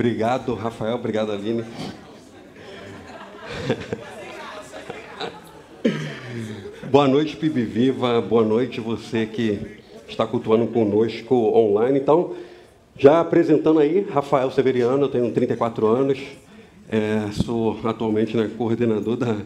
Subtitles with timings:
[0.00, 0.94] Obrigado, Rafael.
[0.94, 1.62] Obrigado, Aline.
[6.90, 8.18] Boa noite, PIB Viva.
[8.22, 9.60] Boa noite, você que
[10.08, 11.98] está cultuando conosco online.
[11.98, 12.34] Então,
[12.96, 16.18] já apresentando aí, Rafael Severiano, eu tenho 34 anos,
[16.88, 19.36] é, sou atualmente né, coordenador da,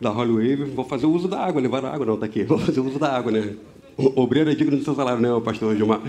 [0.00, 0.64] da Holy Wave.
[0.72, 2.42] Vou fazer o uso da água, levar a água, não, está aqui.
[2.42, 3.54] Vou fazer o uso da água, né?
[3.96, 6.00] Obreiro é digno do seu salário, né, pastor Gilmar?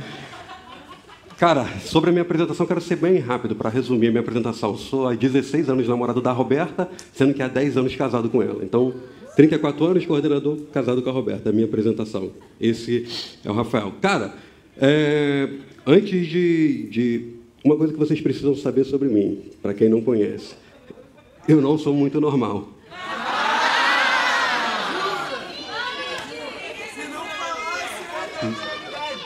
[1.43, 4.77] Cara, sobre a minha apresentação, quero ser bem rápido para resumir a minha apresentação.
[4.77, 8.63] Sou há 16 anos namorado da Roberta, sendo que há 10 anos casado com ela.
[8.63, 8.93] Então,
[9.35, 12.31] 34 anos, coordenador, casado com a Roberta, a minha apresentação.
[12.61, 13.05] Esse
[13.43, 13.91] é o Rafael.
[14.01, 14.33] Cara,
[14.77, 15.49] é,
[15.85, 17.29] antes de, de.
[17.61, 20.55] Uma coisa que vocês precisam saber sobre mim, para quem não conhece.
[21.45, 22.69] Eu não sou muito normal.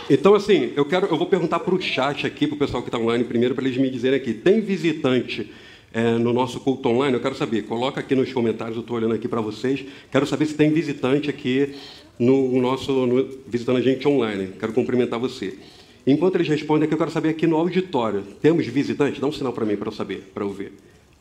[0.09, 2.87] Então, assim, eu quero, eu vou perguntar para o chat aqui, para o pessoal que
[2.87, 4.33] está online primeiro, para eles me dizerem aqui.
[4.33, 5.51] Tem visitante
[5.93, 7.13] é, no nosso culto online?
[7.13, 7.63] Eu quero saber.
[7.63, 9.83] Coloca aqui nos comentários, eu estou olhando aqui para vocês.
[10.09, 11.75] Quero saber se tem visitante aqui
[12.17, 14.53] no nosso, no, visitando a gente online.
[14.57, 15.57] Quero cumprimentar você.
[16.05, 18.23] Enquanto eles respondem aqui, eu quero saber aqui no auditório.
[18.41, 19.19] Temos visitante?
[19.19, 20.71] Dá um sinal para mim para eu saber, para eu ver.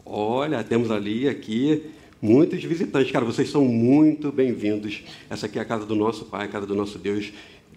[0.04, 1.82] Olha, temos ali, aqui,
[2.22, 3.10] muitos visitantes.
[3.10, 5.02] Cara, vocês são muito bem-vindos.
[5.28, 7.32] Essa aqui é a casa do nosso Pai, a casa do nosso Deus.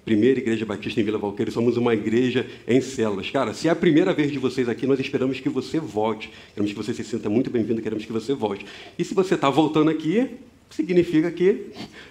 [0.10, 3.30] Primeira Igreja Batista em Vila Valqueira, somos uma igreja em células.
[3.30, 6.32] Cara, se é a primeira vez de vocês aqui, nós esperamos que você volte.
[6.52, 8.66] Queremos que você se sinta muito bem-vindo, queremos que você volte.
[8.98, 10.32] E se você está voltando aqui,
[10.72, 11.68] significa que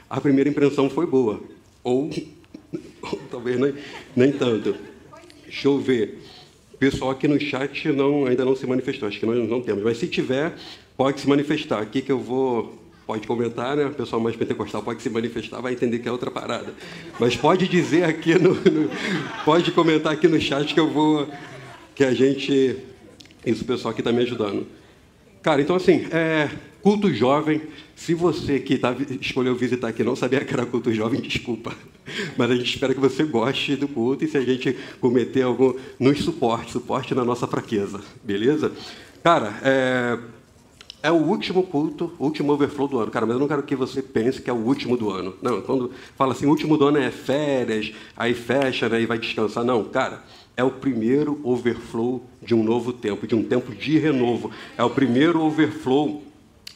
[0.09, 1.43] a primeira impressão foi boa.
[1.83, 2.09] Ou,
[3.03, 3.75] ou talvez nem,
[4.15, 4.77] nem tanto.
[5.43, 6.21] Deixa eu ver.
[6.75, 9.83] O pessoal aqui no chat não, ainda não se manifestou, acho que nós não temos.
[9.83, 10.55] Mas se tiver,
[10.97, 11.83] pode se manifestar.
[11.83, 13.87] Aqui que eu vou pode comentar, né?
[13.87, 16.75] O pessoal mais pentecostal pode se manifestar, vai entender que é outra parada.
[17.19, 18.91] Mas pode dizer aqui no, no,
[19.47, 21.27] pode comentar aqui no chat que eu vou
[21.95, 22.77] que a gente
[23.47, 24.67] isso o pessoal aqui está me ajudando.
[25.41, 26.51] Cara, então assim, é,
[26.83, 27.63] culto jovem.
[27.97, 31.75] Se você que tá, escolheu visitar aqui não sabia que era culto jovem, desculpa.
[32.37, 35.73] Mas a gente espera que você goste do culto e se a gente cometer algum,
[35.99, 38.71] nos suporte, suporte na nossa fraqueza, beleza?
[39.25, 40.19] Cara, é,
[41.03, 43.11] é o último culto, o último overflow do ano.
[43.11, 45.35] Cara, mas eu não quero que você pense que é o último do ano.
[45.41, 49.65] Não, quando fala assim, último do ano é férias, aí fecha né, e vai descansar.
[49.65, 50.25] Não, cara,
[50.57, 54.51] é o primeiro overflow de um novo tempo, de um tempo de renovo.
[54.77, 56.25] É o primeiro overflow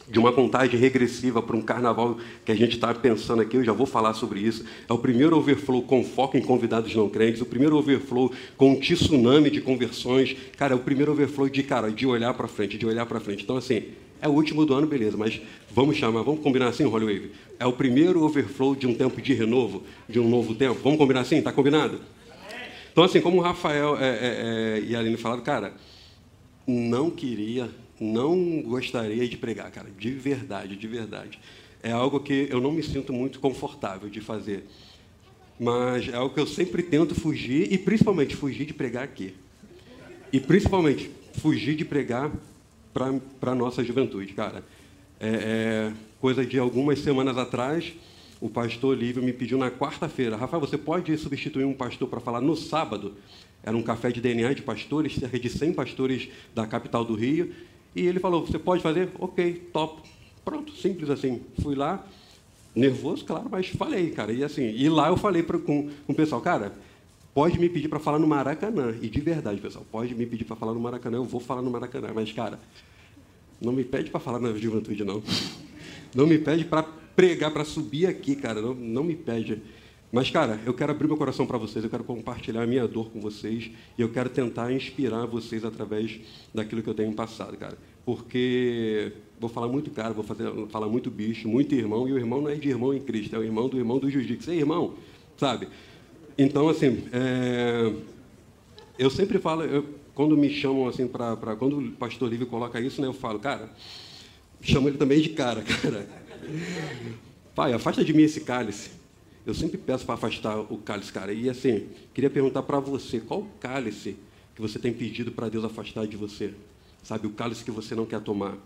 [0.09, 3.73] de uma contagem regressiva para um carnaval que a gente está pensando aqui, eu já
[3.73, 4.65] vou falar sobre isso.
[4.89, 8.79] É o primeiro overflow com foco em convidados não crentes, o primeiro overflow com um
[8.79, 10.37] tsunami de conversões.
[10.57, 13.43] Cara, é o primeiro overflow de, cara, de olhar para frente, de olhar para frente.
[13.43, 13.85] Então, assim,
[14.23, 17.73] é o último do ano, beleza, mas vamos chamar, vamos combinar assim, Holy É o
[17.73, 20.79] primeiro overflow de um tempo de renovo, de um novo tempo.
[20.81, 21.39] Vamos combinar assim?
[21.39, 22.01] Está combinado?
[22.93, 25.75] Então, assim, como o Rafael é, é, é, e a Aline falaram, cara,
[26.65, 27.69] não queria,
[28.01, 31.41] não gostaria de pregar, cara, de verdade, de verdade.
[31.83, 34.67] É algo que eu não me sinto muito confortável de fazer.
[35.59, 39.35] Mas é algo que eu sempre tento fugir, e principalmente fugir de pregar aqui.
[40.33, 41.11] E principalmente
[41.41, 42.31] fugir de pregar
[42.93, 44.65] para a nossa juventude, cara.
[45.19, 47.93] É, é, coisa de algumas semanas atrás,
[48.41, 52.41] o pastor Lívio me pediu na quarta-feira, Rafael, você pode substituir um pastor para falar
[52.41, 53.15] no sábado?
[53.63, 57.55] Era um café de DNA de pastores, cerca de 100 pastores da capital do Rio.
[57.95, 59.11] E ele falou, você pode fazer?
[59.19, 60.03] Ok, top.
[60.45, 61.41] Pronto, simples assim.
[61.63, 62.05] Fui lá,
[62.75, 64.33] nervoso, claro, mas falei, cara.
[64.33, 66.73] E assim, e lá eu falei pra, com, com o pessoal, cara,
[67.35, 68.95] pode me pedir para falar no Maracanã.
[69.01, 71.71] E de verdade, pessoal, pode me pedir para falar no Maracanã, eu vou falar no
[71.71, 72.11] Maracanã.
[72.15, 72.59] Mas, cara,
[73.61, 75.23] não me pede para falar na juventude, não.
[76.15, 78.61] Não me pede para pregar, para subir aqui, cara.
[78.61, 79.63] Não, não me pede.
[80.13, 83.11] Mas, cara, eu quero abrir meu coração para vocês, eu quero compartilhar a minha dor
[83.11, 86.21] com vocês e eu quero tentar inspirar vocês através
[86.55, 87.79] daquilo que eu tenho passado, cara.
[88.05, 92.43] Porque vou falar muito caro, vou fazer, falar muito bicho, muito irmão, e o irmão
[92.43, 94.51] não é de irmão em Cristo, é o irmão do irmão do jiu-jitsu.
[94.51, 94.95] É irmão,
[95.39, 95.69] sabe?
[96.37, 97.93] Então, assim, é...
[98.99, 101.57] eu sempre falo, eu, quando me chamam assim para.
[101.57, 103.71] Quando o pastor Lívio coloca isso, né, eu falo, cara,
[104.61, 106.07] chamo ele também de cara, cara.
[107.55, 108.91] Pai, afasta de mim esse cálice.
[109.45, 111.33] Eu sempre peço para afastar o cálice, cara.
[111.33, 114.17] E assim, queria perguntar para você, qual cálice
[114.55, 116.55] que você tem pedido para Deus afastar de você?
[117.03, 118.57] Sabe, o cálice que você não quer tomar.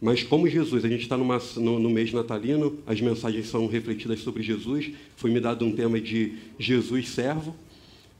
[0.00, 4.42] Mas como Jesus, a gente está no, no, mês natalino, as mensagens são refletidas sobre
[4.42, 4.90] Jesus.
[5.14, 7.54] Foi me dado um tema de Jesus servo.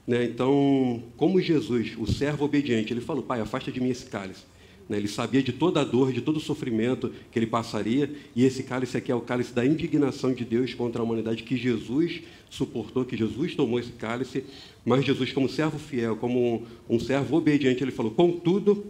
[0.05, 0.25] Né?
[0.25, 4.43] Então, como Jesus, o servo obediente, ele falou: Pai, afasta de mim esse cálice.
[4.87, 4.97] Né?
[4.97, 8.61] Ele sabia de toda a dor, de todo o sofrimento que ele passaria, e esse
[8.61, 13.05] cálice aqui é o cálice da indignação de Deus contra a humanidade que Jesus suportou,
[13.05, 14.43] que Jesus tomou esse cálice,
[14.83, 18.85] mas Jesus, como servo fiel, como um, servo obediente, ele falou: Contudo,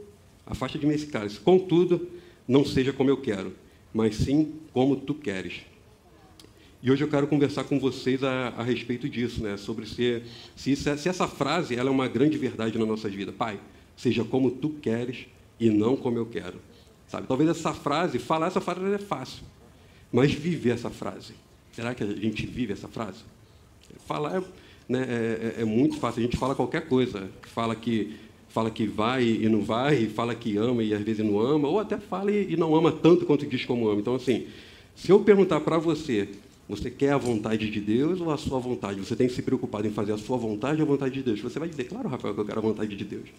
[0.46, 1.40] afasta de mim esse cálice.
[1.40, 2.08] Contudo,
[2.48, 3.54] não seja como eu quero,
[3.94, 5.62] mas sim como tu queres.
[6.84, 9.56] E hoje eu quero conversar com vocês a, a respeito disso, né?
[9.56, 10.24] sobre se,
[10.56, 13.32] se, se, essa frase ela é uma grande verdade na nossa vida.
[13.32, 13.60] Pai,
[13.96, 15.28] seja como tu queres
[15.60, 16.60] e não como eu quero.
[17.08, 17.28] Sabe?
[17.28, 19.44] Talvez essa frase, falar essa frase é fácil,
[20.12, 21.34] mas viver essa frase.
[21.72, 23.20] Será que a gente vive essa frase?
[24.08, 24.44] Falar é,
[24.90, 26.22] né, é, é, é muito fácil.
[26.22, 27.30] A gente fala qualquer coisa.
[27.44, 28.18] Fala que
[28.54, 31.80] fala que vai e não vai, fala que ama e às vezes não ama, ou
[31.80, 34.02] até fala e não ama tanto quanto diz como ama.
[34.02, 34.46] Então, assim,
[34.96, 36.28] se eu perguntar para você,
[36.68, 39.00] você quer a vontade de Deus ou a sua vontade?
[39.00, 41.40] Você tem que se preocupar em fazer a sua vontade ou a vontade de Deus?
[41.42, 43.30] Você vai dizer, claro, Rafael, que eu quero a vontade de Deus.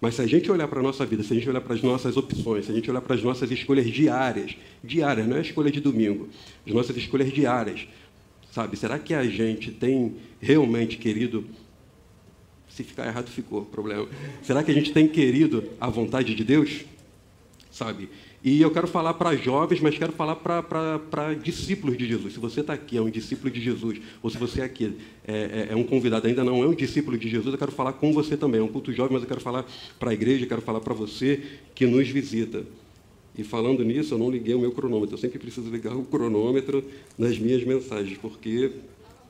[0.00, 1.82] Mas se a gente olhar para a nossa vida, se a gente olhar para as
[1.82, 5.42] nossas opções, se a gente olhar para as nossas escolhas diárias, diárias, não é a
[5.42, 6.28] escolha de domingo,
[6.66, 7.86] as nossas escolhas diárias,
[8.50, 8.76] sabe?
[8.76, 11.44] Será que a gente tem realmente querido
[12.82, 14.08] se ficar errado, ficou, problema.
[14.42, 16.84] Será que a gente tem querido a vontade de Deus?
[17.70, 18.08] Sabe?
[18.42, 22.32] E eu quero falar para jovens, mas quero falar para discípulos de Jesus.
[22.32, 24.96] Se você está aqui, é um discípulo de Jesus, ou se você aqui
[25.28, 27.92] é, é, é, um convidado, ainda não é um discípulo de Jesus, eu quero falar
[27.92, 28.60] com você também.
[28.60, 29.66] É um culto jovem, mas eu quero falar
[29.98, 31.42] para a igreja, quero falar para você
[31.74, 32.64] que nos visita.
[33.36, 35.14] E falando nisso, eu não liguei o meu cronômetro.
[35.14, 36.82] Eu sempre preciso ligar o cronômetro
[37.18, 38.72] nas minhas mensagens, porque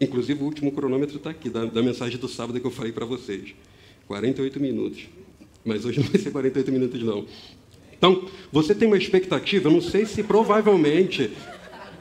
[0.01, 3.05] Inclusive, o último cronômetro está aqui, da, da, mensagem do sábado que eu falei para
[3.05, 3.55] vocês.
[4.07, 5.09] 48 minutos.
[5.65, 7.27] Mas hoje não vai ser 48 minutos, não.
[7.93, 11.31] Então, você tem uma expectativa, eu não sei se provavelmente.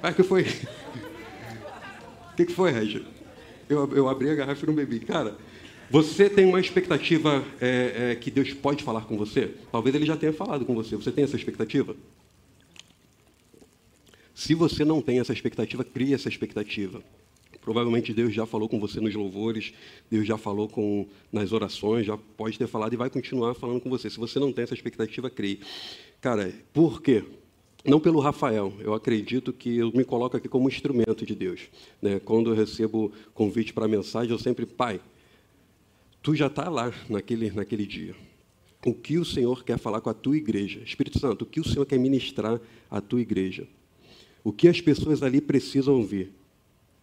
[0.01, 0.43] Ah, que foi?
[0.43, 0.45] O
[2.37, 3.05] que, que foi, Régio?
[3.67, 5.01] Eu, eu abri a garrafa e não bebi.
[5.01, 5.37] Cara,
[5.91, 9.51] você tem uma expectativa é, é, que Deus pode falar com você?
[9.71, 10.95] Talvez ele já tenha falado com você.
[10.95, 11.95] Você tem essa expectativa?
[14.33, 17.03] Se você não tem essa expectativa, crie essa expectativa.
[17.61, 19.73] Provavelmente Deus já falou com você nos louvores,
[20.09, 23.89] Deus já falou com nas orações, já pode ter falado e vai continuar falando com
[23.89, 24.09] você.
[24.09, 25.57] Se você não tem essa expectativa, creia.
[26.21, 27.23] Cara, por quê?
[27.85, 31.69] Não pelo Rafael, eu acredito que eu me coloco aqui como instrumento de Deus.
[32.01, 32.19] Né?
[32.19, 34.99] Quando eu recebo convite para mensagem, eu sempre, Pai,
[36.21, 38.15] tu já está lá naquele, naquele dia.
[38.85, 40.81] O que o Senhor quer falar com a tua igreja?
[40.85, 42.59] Espírito Santo, o que o Senhor quer ministrar
[42.89, 43.67] à tua igreja?
[44.43, 46.33] O que as pessoas ali precisam ouvir?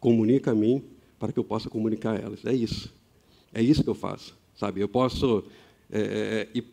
[0.01, 0.83] Comunica a mim
[1.19, 2.45] para que eu possa comunicar a elas.
[2.45, 2.93] É isso.
[3.53, 4.81] É isso que eu faço, sabe?
[4.81, 5.45] Eu posso...
[5.91, 6.65] É, é, e,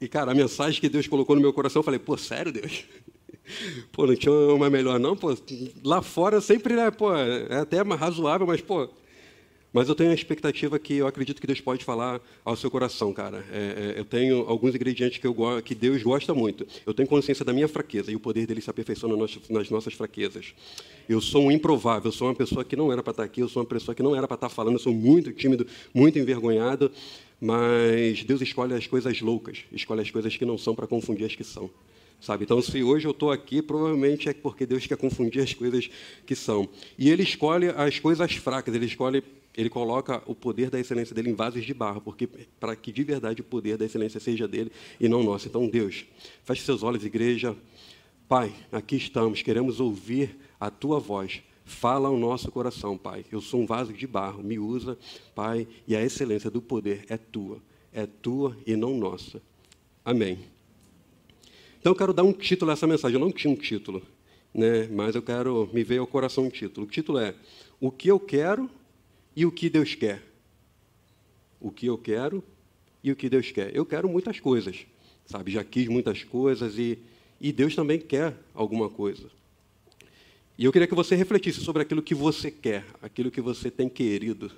[0.00, 2.84] e, cara, a mensagem que Deus colocou no meu coração, eu falei, pô, sério, Deus?
[3.90, 5.16] Pô, não tinha uma melhor, não?
[5.16, 5.36] Pô,
[5.82, 8.88] lá fora sempre, né, pô, é até razoável, mas, pô,
[9.72, 13.12] mas eu tenho a expectativa que eu acredito que Deus pode falar ao seu coração,
[13.12, 13.44] cara.
[13.52, 16.66] É, é, eu tenho alguns ingredientes que, eu, que Deus gosta muito.
[16.84, 19.16] Eu tenho consciência da minha fraqueza e o poder dele se aperfeiçoa
[19.48, 20.54] nas nossas fraquezas.
[21.08, 23.48] Eu sou um improvável, eu sou uma pessoa que não era para estar aqui, eu
[23.48, 26.90] sou uma pessoa que não era para estar falando, eu sou muito tímido, muito envergonhado,
[27.40, 31.34] mas Deus escolhe as coisas loucas, escolhe as coisas que não são para confundir as
[31.34, 31.70] que são.
[32.20, 32.44] Sabe?
[32.44, 35.88] Então, se hoje eu estou aqui, provavelmente é porque Deus quer confundir as coisas
[36.26, 36.68] que são.
[36.98, 39.22] E Ele escolhe as coisas fracas, Ele escolhe
[39.56, 42.26] ele coloca o poder da excelência dele em vasos de barro, porque
[42.58, 45.48] para que de verdade o poder da excelência seja dele e não nosso.
[45.48, 46.04] Então, Deus,
[46.44, 47.56] feche seus olhos, igreja.
[48.28, 51.42] Pai, aqui estamos, queremos ouvir a tua voz.
[51.64, 53.24] Fala ao nosso coração, Pai.
[53.30, 54.96] Eu sou um vaso de barro, me usa,
[55.34, 57.60] Pai, e a excelência do poder é tua.
[57.92, 59.42] É tua e não nossa.
[60.04, 60.38] Amém.
[61.80, 63.14] Então, eu quero dar um título a essa mensagem.
[63.14, 64.02] Eu não tinha um título,
[64.54, 64.86] né?
[64.92, 66.86] mas eu quero me ver ao coração um título.
[66.86, 67.34] O título é
[67.80, 68.70] O que eu quero
[69.34, 70.22] e o que Deus quer.
[71.60, 72.42] O que eu quero
[73.02, 73.74] e o que Deus quer.
[73.74, 74.86] Eu quero muitas coisas,
[75.26, 75.50] sabe?
[75.50, 76.98] Já quis muitas coisas e,
[77.40, 79.30] e Deus também quer alguma coisa.
[80.58, 83.88] E eu queria que você refletisse sobre aquilo que você quer, aquilo que você tem
[83.88, 84.50] querido,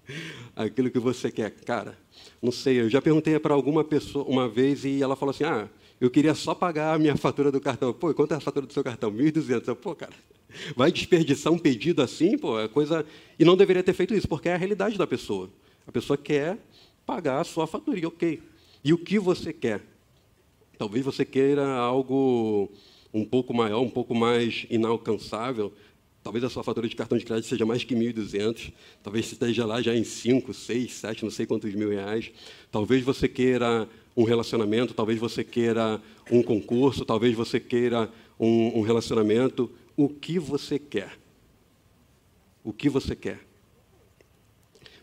[0.54, 1.50] aquilo que você quer.
[1.50, 1.98] Cara,
[2.42, 5.68] não sei, eu já perguntei para alguma pessoa uma vez e ela falou assim: ah,
[6.00, 7.92] eu queria só pagar a minha fatura do cartão.
[7.94, 9.10] Pô, quanto é a fatura do seu cartão?
[9.10, 9.74] 1.200.
[9.74, 10.12] Pô, cara,
[10.76, 12.36] vai desperdiçar um pedido assim?
[12.36, 13.04] Pô, é coisa...
[13.38, 15.50] E não deveria ter feito isso, porque é a realidade da pessoa.
[15.86, 16.58] A pessoa quer
[17.06, 18.42] pagar a sua fatura, ok.
[18.84, 19.80] E o que você quer?
[20.76, 22.70] Talvez você queira algo
[23.12, 25.72] um pouco maior, um pouco mais inalcançável.
[26.22, 28.72] Talvez a sua fatura de cartão de crédito seja mais que 1.200.
[29.02, 32.30] Talvez esteja lá já em 5, 6, 7, não sei quantos mil reais.
[32.70, 36.00] Talvez você queira um relacionamento, talvez você queira
[36.30, 39.70] um concurso, talvez você queira um, um relacionamento.
[39.98, 41.18] O que você quer?
[42.62, 43.40] O que você quer?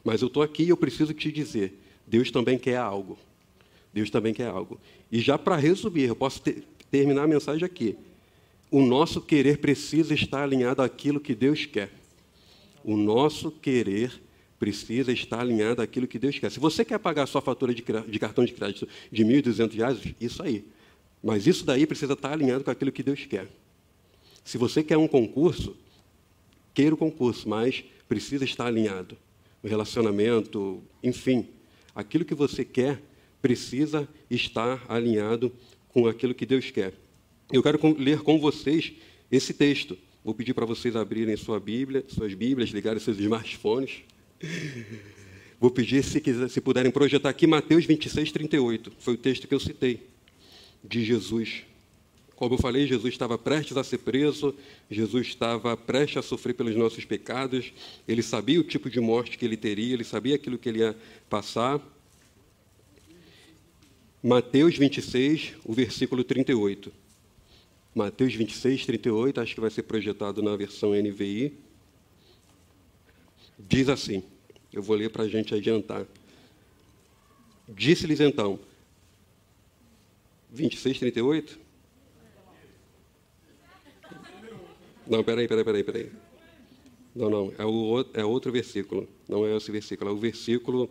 [0.02, 3.20] Mas eu estou aqui e eu preciso te dizer: Deus também quer algo.
[3.94, 4.80] Deus também quer algo.
[5.12, 7.98] E já para resumir, eu posso ter, terminar a mensagem aqui.
[8.72, 11.92] O nosso querer precisa estar alinhado àquilo que Deus quer.
[12.82, 14.22] O nosso querer
[14.58, 16.50] precisa estar alinhado àquilo que Deus quer.
[16.50, 20.16] Se você quer pagar a sua fatura de, de cartão de crédito de R$ 1.200,
[20.22, 20.64] isso aí.
[21.22, 23.50] Mas isso daí precisa estar alinhado com aquilo que Deus quer.
[24.46, 25.76] Se você quer um concurso,
[26.72, 29.18] queira o concurso, mas precisa estar alinhado.
[29.64, 31.48] O relacionamento, enfim,
[31.96, 33.02] aquilo que você quer
[33.42, 35.52] precisa estar alinhado
[35.90, 36.94] com aquilo que Deus quer.
[37.52, 38.94] Eu quero ler com vocês
[39.32, 39.98] esse texto.
[40.24, 44.04] Vou pedir para vocês abrirem sua Bíblia, suas Bíblias, ligarem seus smartphones.
[45.60, 48.92] Vou pedir, se, quiser, se puderem projetar aqui, Mateus 26, 38.
[49.00, 50.08] Foi o texto que eu citei
[50.84, 51.64] de Jesus.
[52.36, 54.54] Como eu falei, Jesus estava prestes a ser preso,
[54.92, 57.72] Jesus estava prestes a sofrer pelos nossos pecados,
[58.08, 60.96] ele sabia o tipo de morte que ele teria, ele sabia aquilo que ele ia
[61.30, 61.80] passar.
[64.22, 66.92] Mateus 26, o versículo 38.
[67.94, 71.54] Mateus 26, 38, acho que vai ser projetado na versão NVI.
[73.58, 74.22] Diz assim:
[74.76, 76.06] eu vou ler para a gente adiantar.
[77.70, 78.60] Disse-lhes então,
[80.52, 81.65] 26, 38?
[85.08, 86.12] Não, peraí, peraí, peraí, peraí.
[87.16, 89.08] Não, não, é, o, é outro versículo.
[89.28, 90.90] Não é esse versículo, é o versículo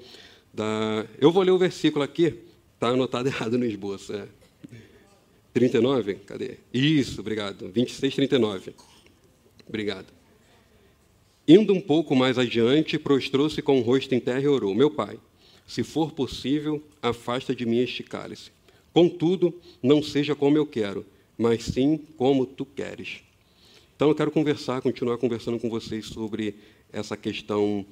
[0.53, 1.07] da.
[1.21, 2.35] Eu vou ler o versículo aqui,
[2.75, 4.15] está anotado errado no esboço.
[4.15, 4.27] É.
[5.53, 6.15] 39?
[6.27, 6.57] Cadê?
[6.73, 7.71] Isso, obrigado.
[7.71, 8.75] 26, 39.
[9.69, 10.07] Obrigado.
[11.47, 15.19] Indo um pouco mais adiante, prostrou-se com o rosto em terra e orou: Meu pai,
[15.67, 18.51] se for possível, afasta de mim este cálice.
[18.93, 19.53] Contudo,
[19.83, 21.05] não seja como eu quero,
[21.37, 23.23] mas sim como tu queres.
[23.97, 26.57] Então eu quero conversar, continuar conversando com vocês sobre
[26.93, 27.87] essa questão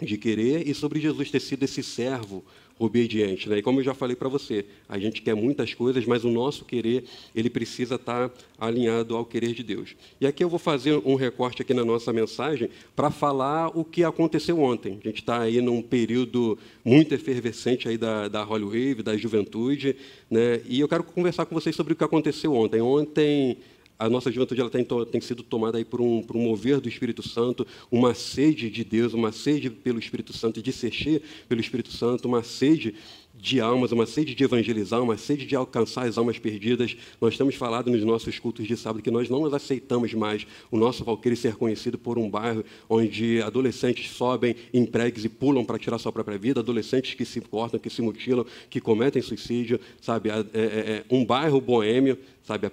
[0.00, 2.44] de querer e sobre Jesus ter sido esse servo
[2.78, 3.48] obediente.
[3.48, 3.58] Né?
[3.58, 6.64] E como eu já falei para você, a gente quer muitas coisas, mas o nosso
[6.64, 9.96] querer ele precisa estar tá alinhado ao querer de Deus.
[10.20, 14.04] E aqui eu vou fazer um recorte aqui na nossa mensagem para falar o que
[14.04, 14.98] aconteceu ontem.
[15.02, 19.96] A gente está aí num período muito efervescente aí da, da Holy Wave, da juventude,
[20.28, 20.60] né?
[20.68, 22.82] e eu quero conversar com vocês sobre o que aconteceu ontem.
[22.82, 23.58] Ontem
[23.98, 26.88] a nossa juventude ela tem, tem sido tomada aí por um, por um mover do
[26.88, 31.92] Espírito Santo, uma sede de Deus, uma sede pelo Espírito Santo, de ser pelo Espírito
[31.92, 32.94] Santo, uma sede
[33.38, 36.96] de almas, uma sede de evangelizar, uma sede de alcançar as almas perdidas.
[37.20, 41.04] Nós temos falado nos nossos cultos de sábado que nós não aceitamos mais o nosso
[41.04, 45.98] Valqueire ser conhecido por um bairro onde adolescentes sobem em pregues e pulam para tirar
[45.98, 50.30] sua própria vida, adolescentes que se cortam, que se mutilam, que cometem suicídio, sabe?
[50.30, 52.66] É, é, é um bairro boêmio, sabe?
[52.66, 52.70] A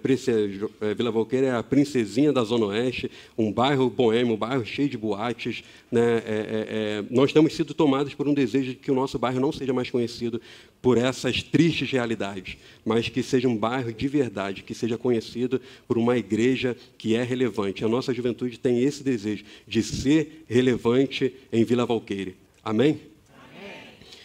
[0.82, 4.88] é, Vila Valqueira é a princesinha da Zona Oeste, um bairro boêmio, um bairro cheio
[4.88, 5.64] de boates.
[5.94, 6.02] Né?
[6.02, 9.40] É, é, é, nós temos sido tomados por um desejo de que o nosso bairro
[9.40, 10.42] não seja mais conhecido
[10.82, 16.00] por essas tristes realidades, mas que seja um bairro de verdade, que seja conhecido por
[16.00, 17.86] uma igreja que é relevante.
[17.86, 22.38] A nossa juventude tem esse desejo de ser relevante em Vila Valqueire.
[22.64, 23.00] Amém?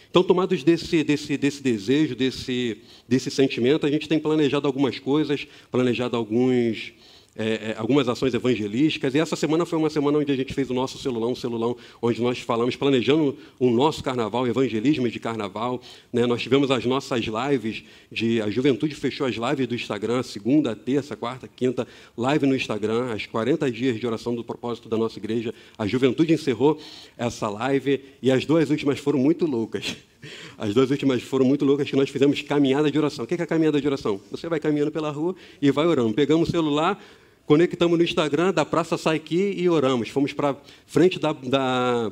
[0.09, 5.47] Então, tomados desse, desse, desse desejo, desse, desse sentimento, a gente tem planejado algumas coisas,
[5.71, 6.93] planejado alguns,
[7.35, 9.15] é, é, algumas ações evangelísticas.
[9.15, 11.77] E essa semana foi uma semana onde a gente fez o nosso celulão, um celulão
[12.01, 15.81] onde nós falamos, planejando o nosso carnaval, evangelismo de carnaval.
[16.11, 16.25] Né?
[16.25, 21.15] Nós tivemos as nossas lives, de, a juventude fechou as lives do Instagram, segunda, terça,
[21.15, 25.53] quarta, quinta, live no Instagram, as 40 dias de oração do propósito da nossa igreja.
[25.77, 26.79] A juventude encerrou
[27.17, 29.95] essa live e as duas últimas foram muito loucas.
[30.57, 33.25] As duas últimas foram muito loucas, que nós fizemos caminhada de oração.
[33.25, 34.19] O que é a caminhada de oração?
[34.31, 36.13] Você vai caminhando pela rua e vai orando.
[36.13, 37.01] Pegamos o celular,
[37.45, 40.09] conectamos no Instagram da Praça Saiki e oramos.
[40.09, 42.11] Fomos para frente da, da,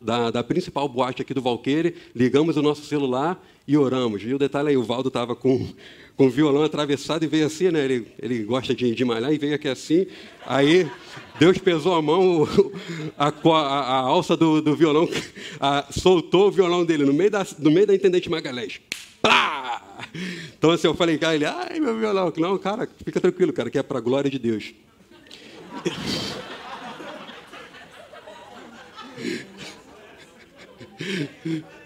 [0.00, 4.22] da, da, principal boate aqui do Valqueire, ligamos o nosso celular e oramos.
[4.22, 5.68] E o detalhe aí, o Valdo estava com,
[6.20, 7.82] com o violão atravessado e veio assim, né?
[7.82, 10.06] Ele, ele gosta de, de malhar e veio aqui assim.
[10.46, 10.86] Aí
[11.38, 12.46] Deus pesou a mão,
[13.16, 15.08] a, a, a alça do, do violão,
[15.58, 18.82] a, soltou o violão dele no meio da, no meio da Intendente Magalhães.
[19.22, 20.04] Plá!
[20.58, 22.30] Então assim, eu falei, cara, ele, ai, meu violão.
[22.36, 24.74] Não, cara, fica tranquilo, cara, que é para a glória de Deus.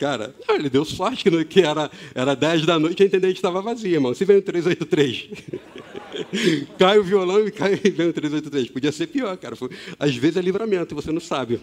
[0.00, 3.60] Cara, ele deu sorte que, que era, era 10 da noite e a intendente estava
[3.60, 4.14] vazia, irmão.
[4.14, 5.28] Se vem o 383.
[6.78, 8.70] cai o violão e cai, vem o 383.
[8.70, 9.54] Podia ser pior, cara.
[9.98, 11.60] Às vezes é livramento, você não sabe.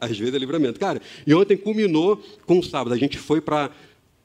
[0.00, 0.80] Às vezes é livramento.
[0.80, 2.92] Cara, e ontem culminou com o sábado.
[2.92, 3.70] A gente foi para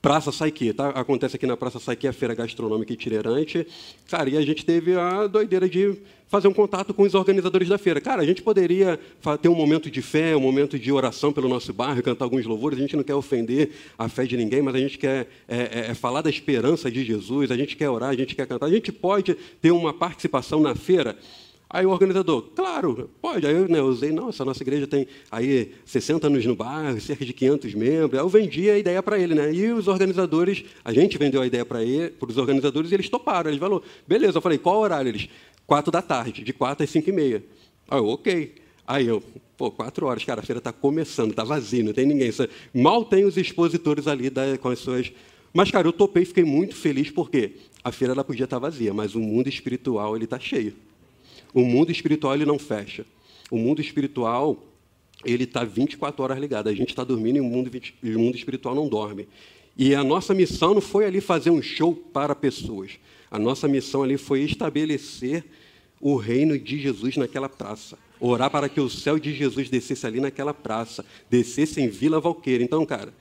[0.03, 0.89] Praça Saiki, tá?
[0.89, 3.65] Acontece aqui na Praça Saiki a feira gastronômica itinerante.
[4.09, 7.77] Cara, e a gente teve a doideira de fazer um contato com os organizadores da
[7.77, 8.01] feira.
[8.01, 8.99] Cara, a gente poderia
[9.41, 12.77] ter um momento de fé, um momento de oração pelo nosso bairro, cantar alguns louvores.
[12.77, 15.91] A gente não quer ofender a fé de ninguém, mas a gente quer é, é,
[15.91, 18.65] é falar da esperança de Jesus, a gente quer orar, a gente quer cantar.
[18.65, 21.15] A gente pode ter uma participação na feira
[21.73, 23.47] Aí o organizador, claro, pode.
[23.47, 27.25] Aí eu né, usei, nossa, a nossa igreja tem aí 60 anos no bairro, cerca
[27.25, 28.13] de 500 membros.
[28.13, 29.51] Aí eu vendi a ideia para ele, né?
[29.51, 33.49] E os organizadores, a gente vendeu a ideia para os organizadores e eles toparam.
[33.49, 34.37] Eles falaram, beleza.
[34.37, 35.09] Eu falei, qual horário?
[35.09, 35.27] Eles,
[35.65, 37.43] quatro da tarde, de quatro às cinco e meia.
[37.89, 38.53] Aí eu, ok.
[38.85, 39.23] Aí eu,
[39.57, 42.29] pô, quatro horas, cara, a feira está começando, está vazio, não tem ninguém.
[42.71, 45.11] Mal tem os expositores ali da, com as suas...
[45.51, 47.53] Mas, cara, eu topei fiquei muito feliz porque
[47.83, 50.75] a feira ela podia estar tá vazia, mas o mundo espiritual ele está cheio.
[51.53, 53.05] O mundo espiritual ele não fecha.
[53.51, 54.57] O mundo espiritual
[55.23, 56.67] ele está 24 horas ligado.
[56.67, 57.71] A gente está dormindo e o mundo,
[58.03, 59.27] o mundo espiritual não dorme.
[59.77, 62.99] E a nossa missão não foi ali fazer um show para pessoas.
[63.31, 65.43] A nossa missão ali foi estabelecer
[65.99, 67.97] o reino de Jesus naquela praça.
[68.19, 72.63] Orar para que o céu de Jesus descesse ali naquela praça, descesse em Vila Valqueira.
[72.63, 73.13] Então, cara,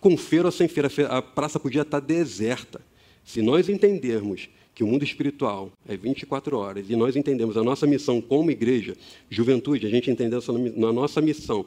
[0.00, 2.80] com feira ou sem feira, a praça podia estar deserta.
[3.24, 7.86] Se nós entendermos que o mundo espiritual é 24 horas e nós entendemos a nossa
[7.86, 8.94] missão como igreja,
[9.30, 10.38] juventude, a gente entendeu
[10.76, 11.64] na nossa missão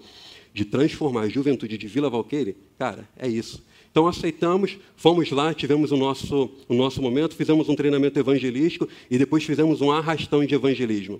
[0.53, 3.65] de transformar a juventude de Vila Valqueire, cara, é isso.
[3.91, 9.17] Então aceitamos, fomos lá, tivemos o nosso, o nosso momento, fizemos um treinamento evangelístico e
[9.17, 11.19] depois fizemos um arrastão de evangelismo.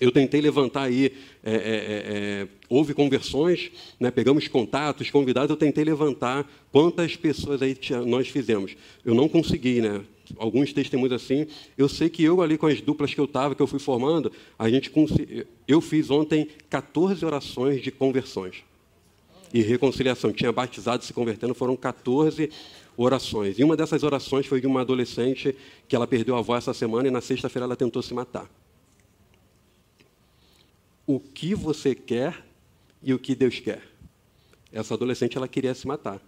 [0.00, 1.12] Eu tentei levantar aí,
[1.44, 3.70] é, é, é, é houve conversões,
[4.00, 8.74] né, pegamos contatos, convidados, eu tentei levantar quantas pessoas aí nós fizemos.
[9.04, 10.00] Eu não consegui, né?
[10.36, 11.46] Alguns testemunhos assim.
[11.76, 14.32] Eu sei que eu ali com as duplas que eu estava, que eu fui formando,
[14.58, 14.92] a gente
[15.66, 18.64] eu fiz ontem 14 orações de conversões
[19.52, 20.32] e reconciliação.
[20.32, 22.50] Tinha batizado se convertendo, foram 14
[22.96, 23.58] orações.
[23.58, 25.56] E uma dessas orações foi de uma adolescente
[25.88, 28.48] que ela perdeu a avó essa semana e na sexta-feira ela tentou se matar.
[31.06, 32.44] O que você quer
[33.02, 33.82] e o que Deus quer?
[34.72, 36.20] Essa adolescente ela queria se matar.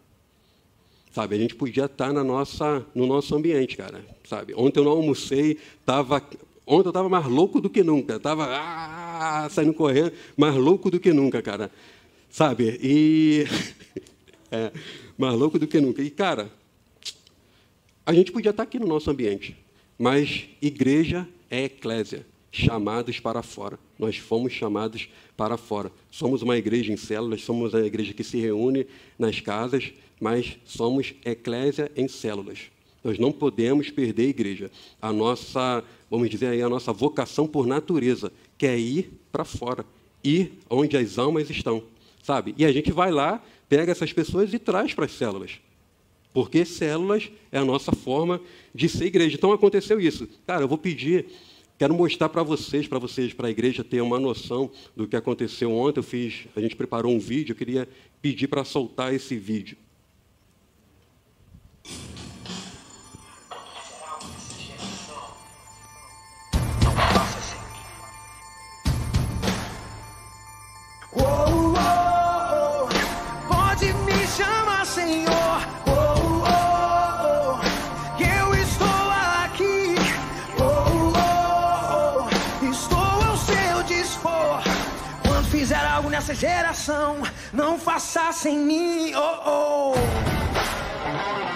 [1.12, 4.02] Sabe, a gente podia estar na nossa, no nosso ambiente, cara.
[4.24, 4.54] Sabe?
[4.56, 6.22] Ontem eu não almocei, tava,
[6.66, 8.16] ontem eu estava mais louco do que nunca.
[8.16, 11.70] Estava ah, saindo correndo, mais louco do que nunca, cara.
[12.30, 12.78] Sabe?
[12.82, 13.44] E.
[14.50, 14.72] é,
[15.18, 16.02] mais louco do que nunca.
[16.02, 16.50] E, cara,
[18.06, 19.54] a gente podia estar aqui no nosso ambiente,
[19.98, 23.78] mas igreja é eclésia, chamados para fora.
[23.98, 25.92] Nós fomos chamados para fora.
[26.10, 28.86] Somos uma igreja em células, somos a igreja que se reúne
[29.18, 32.70] nas casas, mas somos eclésia em células.
[33.02, 34.70] Nós não podemos perder a igreja.
[35.00, 39.84] A nossa, vamos dizer aí, a nossa vocação por natureza, que é ir para fora,
[40.22, 41.82] ir onde as almas estão,
[42.22, 42.54] sabe?
[42.56, 45.58] E a gente vai lá, pega essas pessoas e traz para as células.
[46.32, 48.40] Porque células é a nossa forma
[48.72, 49.34] de ser igreja.
[49.34, 50.28] Então aconteceu isso.
[50.46, 51.26] Cara, eu vou pedir,
[51.76, 55.72] quero mostrar para vocês, para vocês, para a igreja ter uma noção do que aconteceu
[55.72, 55.98] ontem.
[55.98, 57.88] Eu fiz, a gente preparou um vídeo, eu queria
[58.20, 59.76] pedir para soltar esse vídeo.
[86.32, 87.16] Nessa geração.
[87.52, 91.51] Não faça sem mim, oh, oh.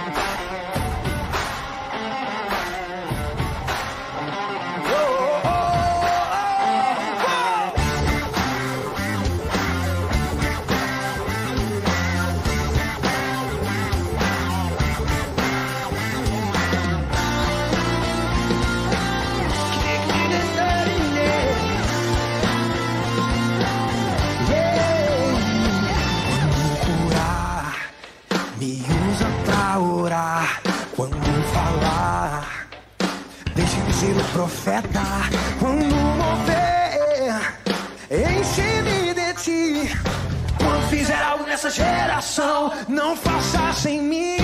[34.66, 35.00] Profeta
[35.60, 37.40] quando mover,
[38.10, 39.96] enche-me de ti.
[40.58, 44.35] Quando fizer algo nessa geração, não faça sem mim.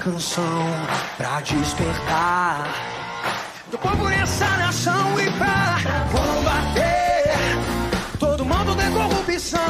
[0.00, 0.66] Canção
[1.18, 2.74] pra despertar
[3.70, 5.76] do povo nessa nação e pra
[6.10, 7.34] combater
[8.18, 9.60] todo mundo de corrupção.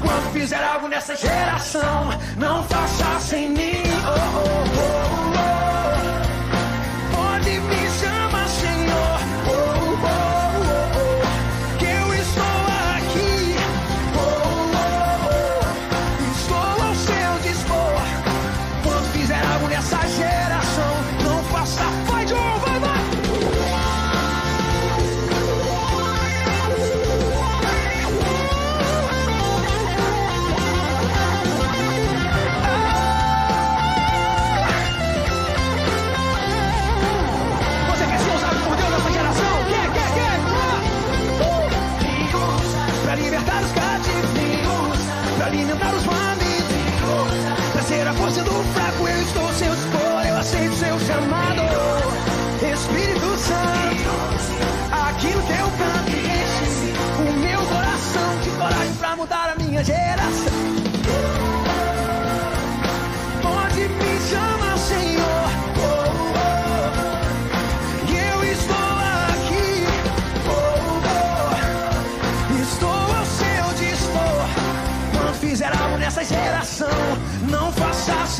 [0.00, 3.82] Quando fizer algo nessa geração, não faça sem mim.
[4.06, 4.64] Oh, oh,
[5.36, 6.19] oh,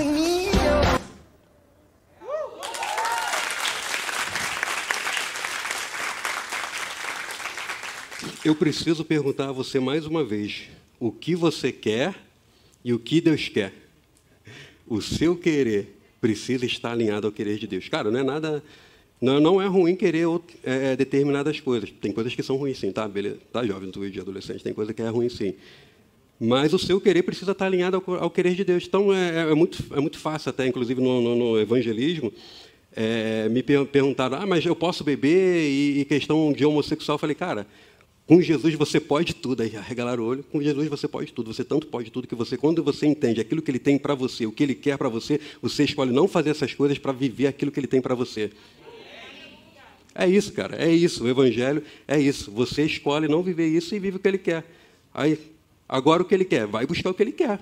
[0.01, 0.41] sem mim.
[8.43, 10.63] Eu preciso perguntar a você mais uma vez:
[10.99, 12.15] o que você quer
[12.83, 13.73] e o que Deus quer?
[14.87, 17.89] O seu querer precisa estar alinhado ao querer de Deus.
[17.89, 18.65] Cara, não é nada.
[19.21, 21.91] Não, não é ruim querer out- é, determinadas coisas.
[21.91, 23.07] Tem coisas que são ruins, sim, tá?
[23.07, 23.39] Beleza.
[23.53, 25.55] Tá jovem, tu de adolescente, tem coisa que é ruim, sim.
[26.43, 28.85] Mas o seu querer precisa estar alinhado ao, ao querer de Deus.
[28.87, 32.33] Então, é, é muito, é muito fácil, até, inclusive no, no- no evangelismo,
[32.97, 35.69] é, me per- perguntaram: ah, mas eu posso beber?
[35.69, 37.67] E, e questão de homossexual, eu falei, cara,
[38.27, 39.63] com Jesus você pode tudo.
[39.63, 40.43] Aí arregalaram o olho.
[40.45, 41.53] Com Jesus você pode tudo.
[41.53, 44.47] Você tanto pode tudo que você, quando você entende aquilo que Ele tem para você,
[44.47, 47.71] o que Ele quer para você, você escolhe não fazer essas coisas para viver aquilo
[47.71, 48.51] que Ele tem para você.
[50.15, 50.77] É isso, cara.
[50.77, 51.25] É isso.
[51.25, 52.51] O Evangelho é isso.
[52.53, 54.65] Você escolhe não viver isso e vive o que Ele quer.
[55.13, 55.39] Aí,
[55.91, 56.67] agora o que Ele quer?
[56.67, 57.59] Vai buscar o que Ele quer.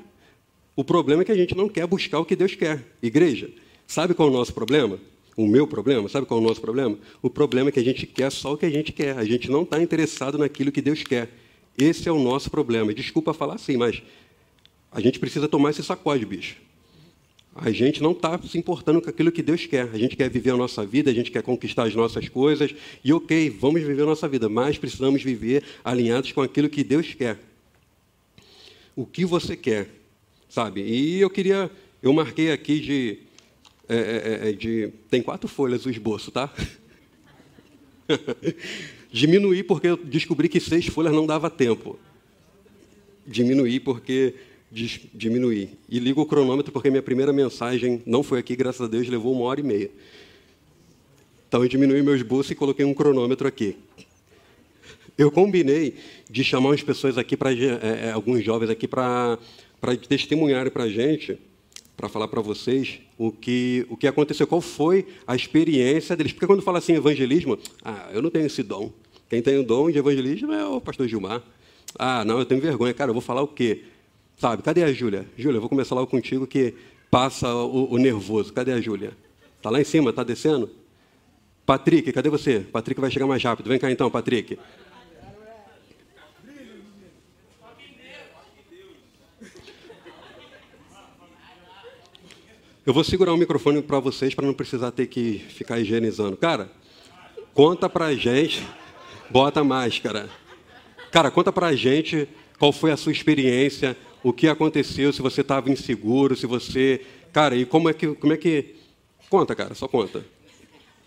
[0.76, 2.84] O problema é que a gente não quer buscar o que Deus quer.
[3.02, 3.50] Igreja,
[3.86, 5.00] sabe qual é o nosso problema?
[5.36, 6.08] O meu problema?
[6.08, 6.98] Sabe qual é o nosso problema?
[7.22, 9.16] O problema é que a gente quer só o que a gente quer.
[9.16, 11.30] A gente não está interessado naquilo que Deus quer.
[11.76, 12.92] Esse é o nosso problema.
[12.92, 14.02] Desculpa falar assim, mas
[14.92, 16.56] a gente precisa tomar esse sacode, bicho.
[17.54, 19.88] A gente não está se importando com aquilo que Deus quer.
[19.92, 22.72] A gente quer viver a nossa vida, a gente quer conquistar as nossas coisas.
[23.02, 27.14] E ok, vamos viver a nossa vida, mas precisamos viver alinhados com aquilo que Deus
[27.14, 27.38] quer.
[28.98, 29.88] O que você quer,
[30.48, 30.80] sabe?
[30.80, 31.70] E eu queria,
[32.02, 33.18] eu marquei aqui de,
[33.88, 36.52] é, é, é, de tem quatro folhas o esboço, tá?
[39.08, 41.96] Diminuir porque eu descobri que seis folhas não dava tempo.
[43.24, 44.34] Diminuir porque
[45.14, 45.78] diminuir.
[45.88, 49.32] E ligo o cronômetro porque minha primeira mensagem não foi aqui, graças a Deus, levou
[49.32, 49.92] uma hora e meia.
[51.46, 53.76] Então eu diminui meu esboço e coloquei um cronômetro aqui.
[55.18, 55.96] Eu combinei
[56.30, 59.36] de chamar umas pessoas aqui para é, alguns jovens aqui para
[60.08, 61.36] testemunharem para a gente,
[61.96, 66.30] para falar para vocês o que o que aconteceu, qual foi a experiência deles.
[66.30, 68.92] Porque quando fala assim evangelismo, ah, eu não tenho esse dom.
[69.28, 71.42] Quem tem o dom de evangelismo é o pastor Gilmar.
[71.98, 73.10] Ah, não, eu tenho vergonha, cara.
[73.10, 73.82] Eu vou falar o quê?
[74.36, 74.62] Sabe?
[74.62, 75.26] Cadê a Júlia?
[75.36, 76.74] Júlia, eu vou começar logo contigo que
[77.10, 78.52] passa o, o nervoso.
[78.52, 79.14] Cadê a Júlia?
[79.60, 80.70] Tá lá em cima, tá descendo?
[81.66, 82.60] Patrick, cadê você?
[82.60, 83.68] Patrick vai chegar mais rápido.
[83.68, 84.56] Vem cá então, Patrick.
[92.88, 96.38] Eu vou segurar o microfone para vocês para não precisar ter que ficar higienizando.
[96.38, 96.70] Cara,
[97.52, 98.66] conta pra gente.
[99.28, 100.30] Bota a máscara.
[101.12, 102.26] Cara, conta pra gente
[102.58, 107.04] qual foi a sua experiência, o que aconteceu, se você estava inseguro, se você.
[107.30, 108.06] Cara, e como é que.
[108.14, 108.76] Como é que...
[109.28, 110.24] Conta, cara, só conta.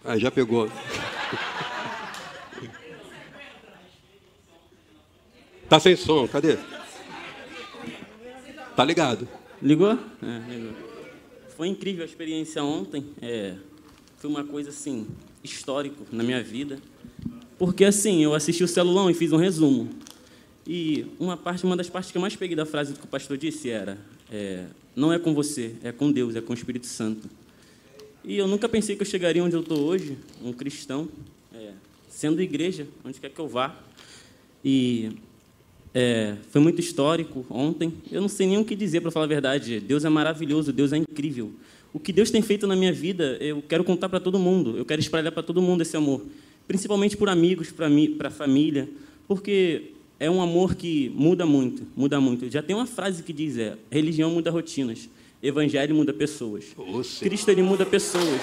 [0.05, 0.69] Ah, já pegou.
[5.67, 6.57] Tá sem som, cadê?
[8.75, 9.25] Tá ligado.
[9.61, 9.93] Ligou?
[10.21, 10.90] É, ligou.
[11.61, 13.05] Foi incrível a experiência ontem.
[13.21, 13.53] É,
[14.17, 15.05] foi uma coisa assim
[15.43, 16.79] histórico na minha vida,
[17.59, 19.87] porque assim eu assisti o celulão e fiz um resumo.
[20.65, 23.37] E uma parte, uma das partes que eu mais peguei da frase que o pastor
[23.37, 23.99] disse era:
[24.31, 27.29] é, não é com você, é com Deus, é com o Espírito Santo.
[28.23, 31.07] E eu nunca pensei que eu chegaria onde eu estou hoje, um cristão,
[31.53, 31.73] é,
[32.09, 33.79] sendo igreja, onde quer que eu vá.
[34.65, 35.11] E
[35.93, 37.93] é, foi muito histórico ontem.
[38.11, 39.79] Eu não sei nem o que dizer, para falar a verdade.
[39.79, 41.51] Deus é maravilhoso, Deus é incrível.
[41.93, 44.77] O que Deus tem feito na minha vida, eu quero contar para todo mundo.
[44.77, 46.25] Eu quero espalhar para todo mundo esse amor.
[46.67, 48.89] Principalmente por amigos, para a família.
[49.27, 52.49] Porque é um amor que muda muito, muda muito.
[52.49, 55.09] Já tem uma frase que diz, é, religião muda rotinas,
[55.43, 56.65] evangelho muda pessoas.
[57.19, 58.41] Cristo, ele muda pessoas.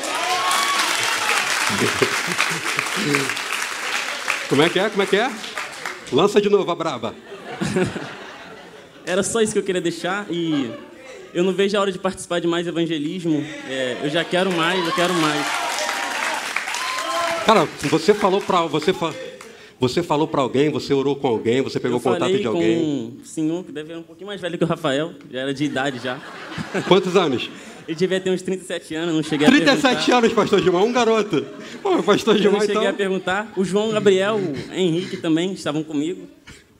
[4.49, 4.91] Como é que é?
[4.91, 5.31] Como é que é?
[6.13, 7.15] Lança de novo a braba.
[9.07, 10.71] Era só isso que eu queria deixar e
[11.33, 13.45] eu não vejo a hora de participar de mais evangelismo.
[13.69, 15.47] É, eu já quero mais, eu quero mais.
[17.47, 19.15] Cara, você falou para você fa...
[19.81, 22.77] você falou para alguém, você orou com alguém, você pegou eu contato de alguém.
[22.79, 25.55] com um senhor que deve ser um pouquinho mais velho que o Rafael, já era
[25.55, 26.21] de idade já.
[26.87, 27.49] Quantos anos?
[27.87, 30.19] Ele devia ter uns 37 anos, não cheguei a 37 perguntar.
[30.19, 31.47] anos, pastor Gilmar, um garoto.
[31.83, 32.91] Pô, pastor Eu não Gilmar, cheguei então.
[32.91, 33.53] a perguntar.
[33.57, 36.29] O João Gabriel, o Henrique também estavam comigo.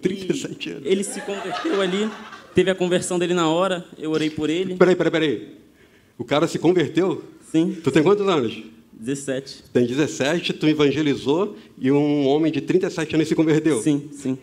[0.01, 0.83] 37 anos.
[0.87, 2.11] Ele se converteu ali,
[2.55, 4.77] teve a conversão dele na hora, eu orei por ele.
[4.77, 5.49] Peraí, peraí, peraí.
[6.17, 7.25] O cara se converteu?
[7.51, 8.63] Sim, Tu tem quantos anos?
[8.93, 9.65] 17.
[9.73, 13.81] Tem 17, tu evangelizou e um homem de 37 anos se converteu.
[13.81, 14.37] Sim, sim.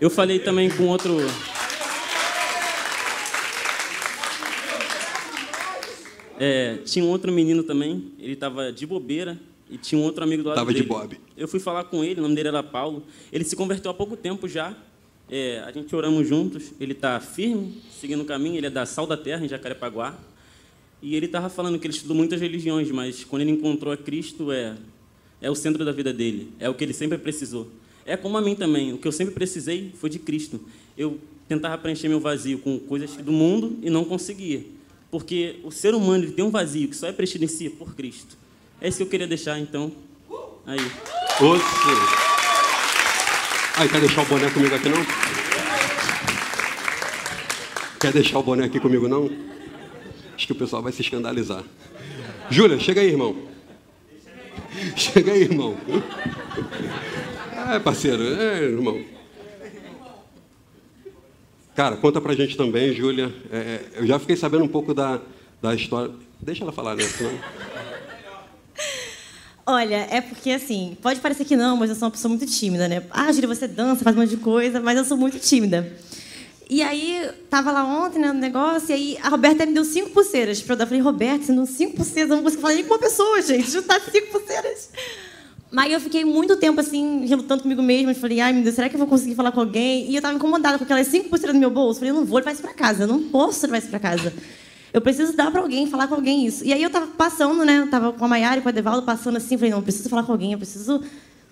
[0.00, 1.16] Eu falei também com outro.
[6.38, 9.38] É, tinha um outro menino também, ele estava de bobeira
[9.70, 10.88] e tinha um outro amigo do lado Tava de dele.
[10.88, 11.20] bobe.
[11.36, 13.04] Eu fui falar com ele, o nome dele era Paulo.
[13.32, 14.76] Ele se converteu há pouco tempo já.
[15.30, 16.72] É, a gente oramos juntos.
[16.80, 18.56] Ele está firme, seguindo o caminho.
[18.56, 20.18] Ele é da Sal da Terra, em Jacarepaguá.
[21.02, 24.50] E ele estava falando que ele estudou muitas religiões, mas quando ele encontrou a Cristo,
[24.50, 24.76] é,
[25.40, 26.50] é o centro da vida dele.
[26.58, 27.68] É o que ele sempre precisou.
[28.04, 28.92] É como a mim também.
[28.92, 30.60] O que eu sempre precisei foi de Cristo.
[30.96, 34.64] Eu tentava preencher meu vazio com coisas do mundo e não conseguia.
[35.10, 37.94] Porque o ser humano ele tem um vazio que só é preenchido em si por
[37.94, 38.36] Cristo.
[38.80, 39.90] É isso que eu queria deixar, então.
[40.66, 40.78] Aí.
[41.40, 41.64] Oxe.
[43.76, 45.04] Aí, quer deixar o boné comigo aqui, não?
[48.00, 49.28] Quer deixar o boné aqui comigo, não?
[50.34, 51.64] Acho que o pessoal vai se escandalizar.
[52.50, 53.36] Júlia, chega aí, irmão.
[54.96, 55.76] Chega aí, irmão.
[57.74, 59.04] É, parceiro, é, irmão.
[61.74, 63.34] Cara, conta pra gente também, Júlia.
[63.50, 65.20] É, eu já fiquei sabendo um pouco da,
[65.60, 66.12] da história.
[66.40, 67.02] Deixa ela falar, né?
[67.02, 67.32] Senão...
[69.70, 72.88] Olha, é porque assim, pode parecer que não, mas eu sou uma pessoa muito tímida,
[72.88, 73.02] né?
[73.10, 75.92] Ah, Júlia, você dança, faz um monte de coisa, mas eu sou muito tímida.
[76.70, 80.08] E aí, tava lá ontem, né, no negócio, e aí a Roberta me deu cinco
[80.08, 80.86] pulseiras pra eu dar.
[80.86, 83.70] Falei, Roberta, você não cinco pulseiras, eu não consigo falar nem com uma pessoa, gente,
[83.70, 84.88] juntar cinco pulseiras.
[85.70, 88.12] Mas eu fiquei muito tempo assim, relutando comigo mesma.
[88.12, 90.10] Eu falei, ai meu Deus, será que eu vou conseguir falar com alguém?
[90.10, 91.98] E eu tava incomodada com aquelas cinco pulseiras no meu bolso.
[91.98, 93.98] Eu falei, eu não vou levar isso pra casa, eu não posso levar isso pra
[93.98, 94.32] casa.
[94.92, 96.64] Eu preciso dar pra alguém, falar com alguém isso.
[96.64, 97.80] E aí eu tava passando, né?
[97.80, 99.56] Eu tava com a Maiara e com a Devaldo passando assim.
[99.56, 101.02] Falei, não, eu preciso falar com alguém, eu preciso.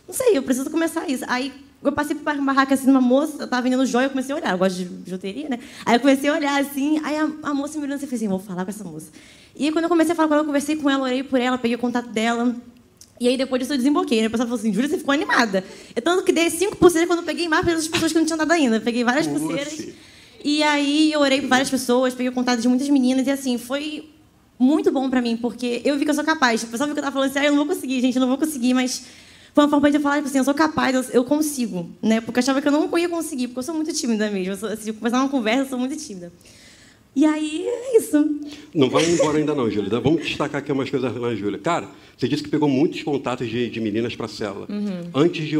[0.07, 1.25] Não sei, eu preciso começar isso.
[1.29, 4.35] Aí eu passei por uma barraca assim, uma moça, eu tava vendendo joia, eu comecei
[4.35, 4.53] a olhar.
[4.53, 5.59] Eu gosto de bijuteria, né?
[5.85, 7.01] Aí eu comecei a olhar assim.
[7.05, 9.11] Aí a, a moça me olhando assim, eu falei assim, vou falar com essa moça.
[9.55, 11.41] E aí quando eu comecei a falar com ela, eu conversei com ela, orei por
[11.41, 12.57] ela, peguei o contato dela.
[13.21, 14.27] E aí depois disso eu desemboquei, né?
[14.27, 15.65] A pessoa falou assim, Júlia, você ficou animada.
[15.95, 18.27] Eu tanto que dei cinco pulseiras quando eu peguei mais para as pessoas que não
[18.27, 18.77] tinham dado ainda.
[18.77, 19.95] Eu peguei várias pulseiras.
[20.47, 23.59] E aí eu orei por várias pessoas, peguei o contato de muitas meninas e assim,
[23.59, 24.09] foi
[24.57, 26.63] muito bom pra mim, porque eu vi que eu sou capaz.
[26.63, 28.21] O pessoal viu que eu tava falando assim, ah, eu não vou conseguir, gente, eu
[28.21, 29.09] não vou conseguir, mas
[29.53, 32.21] foi uma forma de eu falar, tipo assim, eu sou capaz, eu, eu consigo, né?
[32.21, 34.53] Porque eu achava que eu não ia conseguir, porque eu sou muito tímida mesmo.
[34.53, 36.33] Eu sou, assim, começar uma conversa, eu sou muito tímida.
[37.17, 38.39] E aí, é isso.
[38.73, 39.99] Não vai embora ainda não, Júlia.
[39.99, 41.59] Vamos destacar aqui umas coisas lá, Júlia.
[41.59, 44.69] Cara, você disse que pegou muitos contatos de, de meninas para a célula.
[45.13, 45.57] Antes, de,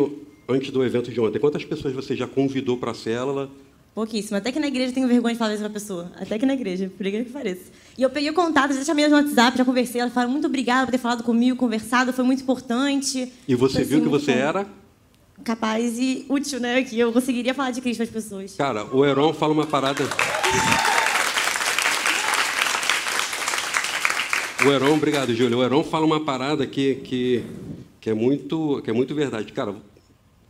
[0.49, 3.51] antes do evento de ontem, quantas pessoas você já convidou para a célula?
[3.97, 4.37] Pouquíssimo.
[4.37, 6.13] Até que na igreja eu tenho vergonha de falar isso pra pessoa.
[6.21, 7.73] Até que na igreja, por incrível que pareça.
[7.97, 10.03] E eu peguei o contato, já chamei no WhatsApp, já conversei.
[10.03, 13.33] Elas falaram muito obrigada por ter falado comigo, conversado, foi muito importante.
[13.49, 14.39] E você viu assim, que muito você bom.
[14.39, 14.67] era?
[15.43, 16.83] Capaz e útil, né?
[16.83, 18.55] Que eu conseguiria falar de Cristo para as pessoas.
[18.55, 20.05] Cara, o Heron fala uma parada.
[24.63, 25.57] O Heron, obrigado, Júlia.
[25.57, 27.43] O Heron fala uma parada que, que,
[27.99, 29.51] que, é, muito, que é muito verdade.
[29.55, 29.75] Cara,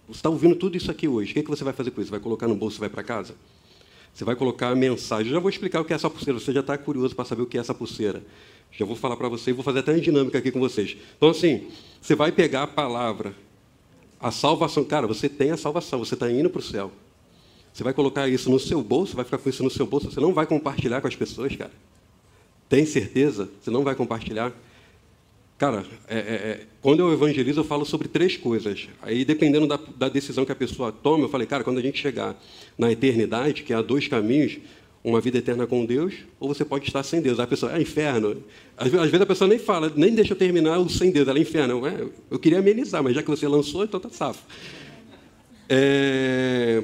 [0.09, 1.33] você está ouvindo tudo isso aqui hoje.
[1.33, 2.11] O que, que você vai fazer com isso?
[2.11, 3.35] Vai colocar no bolso e vai para casa?
[4.15, 5.27] Você vai colocar a mensagem.
[5.27, 6.39] Eu já vou explicar o que é essa pulseira.
[6.39, 8.23] Você já está curioso para saber o que é essa pulseira.
[8.73, 10.97] Já vou falar para você e vou fazer até uma dinâmica aqui com vocês.
[11.17, 11.69] Então, assim,
[12.01, 13.35] você vai pegar a palavra,
[14.21, 14.85] a salvação.
[14.85, 16.93] Cara, você tem a salvação, você está indo para o céu.
[17.73, 20.19] Você vai colocar isso no seu bolso, vai ficar com isso no seu bolso, você
[20.19, 21.73] não vai compartilhar com as pessoas, cara.
[22.71, 23.51] Tem certeza?
[23.61, 24.51] Você não vai compartilhar?
[25.59, 28.89] Cara, é, é, é, quando eu evangelizo, eu falo sobre três coisas.
[29.01, 31.99] Aí, dependendo da, da decisão que a pessoa toma, eu falei, cara, quando a gente
[31.99, 32.39] chegar
[32.77, 34.59] na eternidade, que há dois caminhos,
[35.03, 37.41] uma vida eterna com Deus, ou você pode estar sem Deus.
[37.41, 38.43] A pessoa, é inferno.
[38.77, 41.39] Às, às vezes a pessoa nem fala, nem deixa eu terminar o sem Deus, ela
[41.39, 41.87] é inferno.
[41.87, 44.43] Eu, eu queria amenizar, mas já que você lançou, então tá safo.
[45.69, 46.83] É,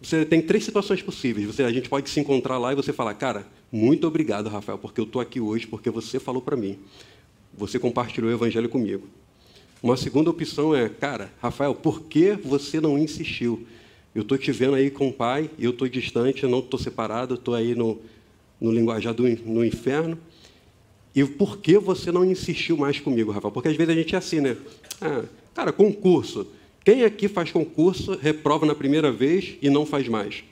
[0.00, 1.46] você tem três situações possíveis.
[1.46, 5.00] Você, a gente pode se encontrar lá e você falar, cara, muito obrigado, Rafael, porque
[5.00, 6.78] eu estou aqui hoje, porque você falou para mim.
[7.56, 9.06] Você compartilhou o evangelho comigo.
[9.82, 13.66] Uma segunda opção é, cara, Rafael, por que você não insistiu?
[14.14, 17.34] Eu estou te vendo aí com o pai, eu estou distante, eu não estou separado,
[17.34, 17.98] estou aí no,
[18.60, 20.18] no linguajar do no inferno.
[21.14, 23.52] E por que você não insistiu mais comigo, Rafael?
[23.52, 24.56] Porque às vezes a gente é assim, né?
[25.00, 26.46] Ah, cara, concurso.
[26.84, 30.42] Quem aqui faz concurso, reprova na primeira vez e não faz mais?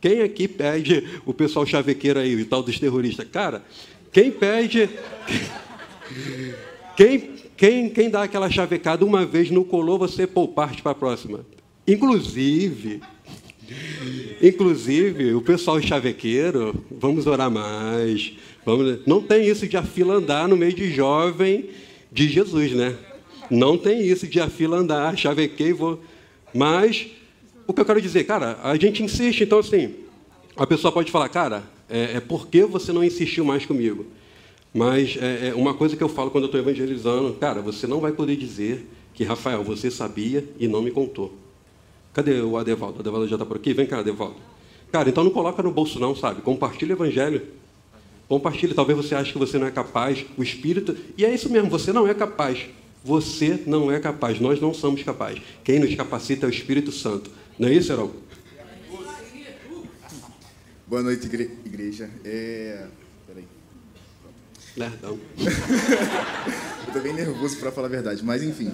[0.00, 3.26] Quem aqui pede o pessoal chavequeiro aí, o tal dos terroristas?
[3.28, 3.64] Cara,
[4.12, 4.88] quem pede.
[6.96, 10.94] Quem, quem, quem dá aquela chavecada uma vez não colou, você pô, parte para a
[10.94, 11.44] próxima.
[11.86, 13.02] Inclusive,
[14.42, 18.32] inclusive, o pessoal chavequeiro, vamos orar mais.
[18.64, 21.68] Vamos, não tem isso de a fila andar no meio de jovem
[22.10, 22.96] de Jesus, né?
[23.50, 26.00] Não tem isso de a fila andar, chavequei vou.
[26.54, 27.08] Mas
[27.66, 29.94] o que eu quero dizer, cara, a gente insiste, então assim,
[30.56, 34.06] a pessoa pode falar, cara, é, é você não insistiu mais comigo?
[34.74, 38.00] Mas é, é uma coisa que eu falo quando eu estou evangelizando, cara, você não
[38.00, 38.84] vai poder dizer
[39.14, 41.32] que, Rafael, você sabia e não me contou.
[42.12, 42.96] Cadê o Adevaldo?
[42.96, 43.72] O Adevaldo já está por aqui?
[43.72, 44.34] Vem cá, Adevaldo.
[44.90, 46.42] Cara, então não coloca no bolso não, sabe?
[46.42, 47.42] Compartilha o evangelho.
[48.28, 50.96] Compartilhe, talvez você ache que você não é capaz, o Espírito.
[51.16, 52.66] E é isso mesmo, você não é capaz.
[53.04, 55.40] Você não é capaz, nós não somos capazes.
[55.62, 57.30] Quem nos capacita é o Espírito Santo.
[57.58, 58.10] Não é isso, Heron?
[60.86, 62.10] Boa noite, igre igreja.
[62.24, 62.86] É...
[64.76, 65.18] Lerdão.
[66.86, 68.72] Eu tô bem nervoso para falar a verdade, mas enfim.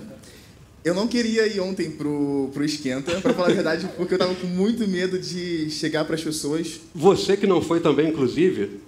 [0.84, 4.34] Eu não queria ir ontem pro, pro Esquenta, para falar a verdade, porque eu tava
[4.34, 6.80] com muito medo de chegar para as pessoas.
[6.94, 8.80] Você que não foi também, inclusive,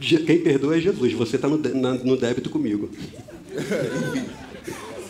[0.00, 1.12] quem perdoa é Jesus.
[1.12, 2.90] Você está no, no débito comigo.
[3.54, 4.26] enfim.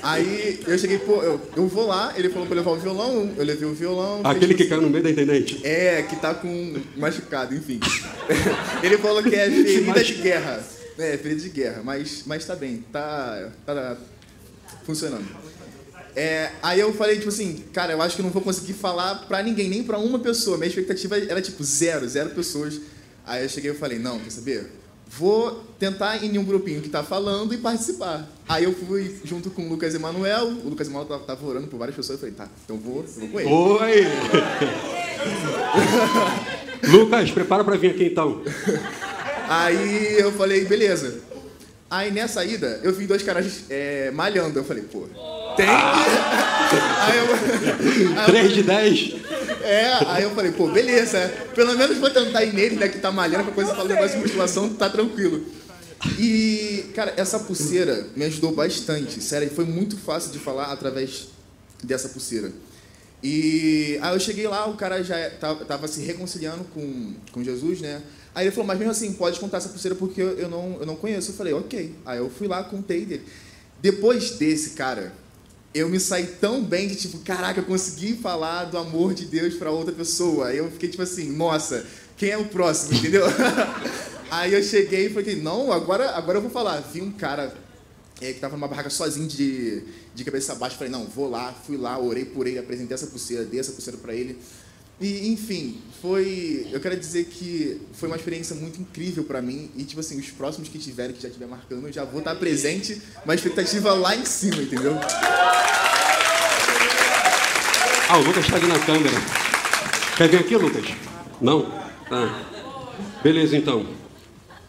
[0.02, 3.44] Aí eu cheguei, pô, eu, eu vou lá, ele falou pra levar o violão, eu
[3.44, 4.20] levei o violão.
[4.24, 5.60] Aquele que caiu no meio da intendente?
[5.62, 7.78] É, que tá com machucado, enfim.
[8.82, 10.64] ele falou que é ferida de guerra.
[11.00, 13.96] É, ferida de guerra, mas, mas tá bem, tá, tá
[14.84, 15.26] funcionando.
[16.14, 19.26] É, aí eu falei, tipo assim, cara, eu acho que eu não vou conseguir falar
[19.26, 20.58] pra ninguém, nem pra uma pessoa.
[20.58, 22.80] Minha expectativa era tipo zero, zero pessoas.
[23.24, 24.80] Aí eu cheguei e falei, não, quer saber?
[25.10, 28.28] vou tentar ir em um grupinho que está falando e participar.
[28.48, 31.96] Aí eu fui junto com o Lucas Emanuel, o Lucas Emanuel estava orando por várias
[31.96, 33.50] pessoas, eu falei, tá, então vou, eu vou com ele.
[33.50, 34.04] Oi!
[36.88, 38.42] Lucas, prepara para vir aqui então.
[39.50, 41.18] Aí eu falei, beleza.
[41.90, 45.08] Aí nessa ida, eu vi dois caras é, malhando, eu falei, pô,
[45.56, 45.72] tem que...
[47.02, 48.14] Aí eu...
[48.16, 49.14] Aí 3 de 10?
[49.62, 51.32] É, aí eu falei, pô, beleza.
[51.52, 54.16] Pelo menos vou tentar ir nele, né, que tá malhando, com a coisa fala negócio
[54.16, 55.44] de musculação, tá tranquilo.
[56.16, 59.20] E, cara, essa pulseira me ajudou bastante.
[59.20, 61.26] Sério, foi muito fácil de falar através
[61.82, 62.52] dessa pulseira.
[63.20, 67.80] E aí eu cheguei lá, o cara já tava, tava se reconciliando com, com Jesus,
[67.80, 68.00] né?
[68.40, 70.96] Aí ele falou, mas mesmo assim, pode contar essa pulseira porque eu, não, eu não
[70.96, 71.30] conheço.
[71.30, 71.94] Eu falei, ok.
[72.06, 73.22] Aí eu fui lá, contei dele.
[73.82, 75.12] Depois desse, cara,
[75.74, 79.56] eu me saí tão bem de tipo, caraca, eu consegui falar do amor de Deus
[79.56, 80.46] para outra pessoa.
[80.46, 83.26] Aí eu fiquei tipo assim, nossa, quem é o próximo, entendeu?
[84.30, 86.80] Aí eu cheguei e falei, não, agora, agora eu vou falar.
[86.80, 87.54] Vi um cara
[88.22, 89.82] é, que tava numa barraca sozinho de,
[90.14, 90.78] de cabeça baixa.
[90.78, 93.98] Falei, não, vou lá, fui lá, orei por ele, apresentei essa pulseira, dei essa pulseira
[93.98, 94.38] para ele.
[95.00, 96.66] E, enfim, foi.
[96.70, 99.70] Eu quero dizer que foi uma experiência muito incrível para mim.
[99.74, 102.34] E, tipo assim, os próximos que tiverem, que já estiver marcando, eu já vou estar
[102.34, 104.94] presente, uma expectativa lá em cima, entendeu?
[108.08, 109.16] Ah, o Lucas está ali na câmera.
[110.18, 110.84] Quer vir aqui, Lucas?
[111.40, 111.62] Não?
[112.08, 112.46] Tá.
[113.22, 113.86] Beleza, então.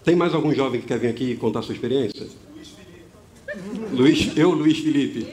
[0.06, 2.28] Tem mais algum jovem que quer vir aqui contar sua experiência?
[3.92, 5.28] Luiz, eu, Luiz Felipe.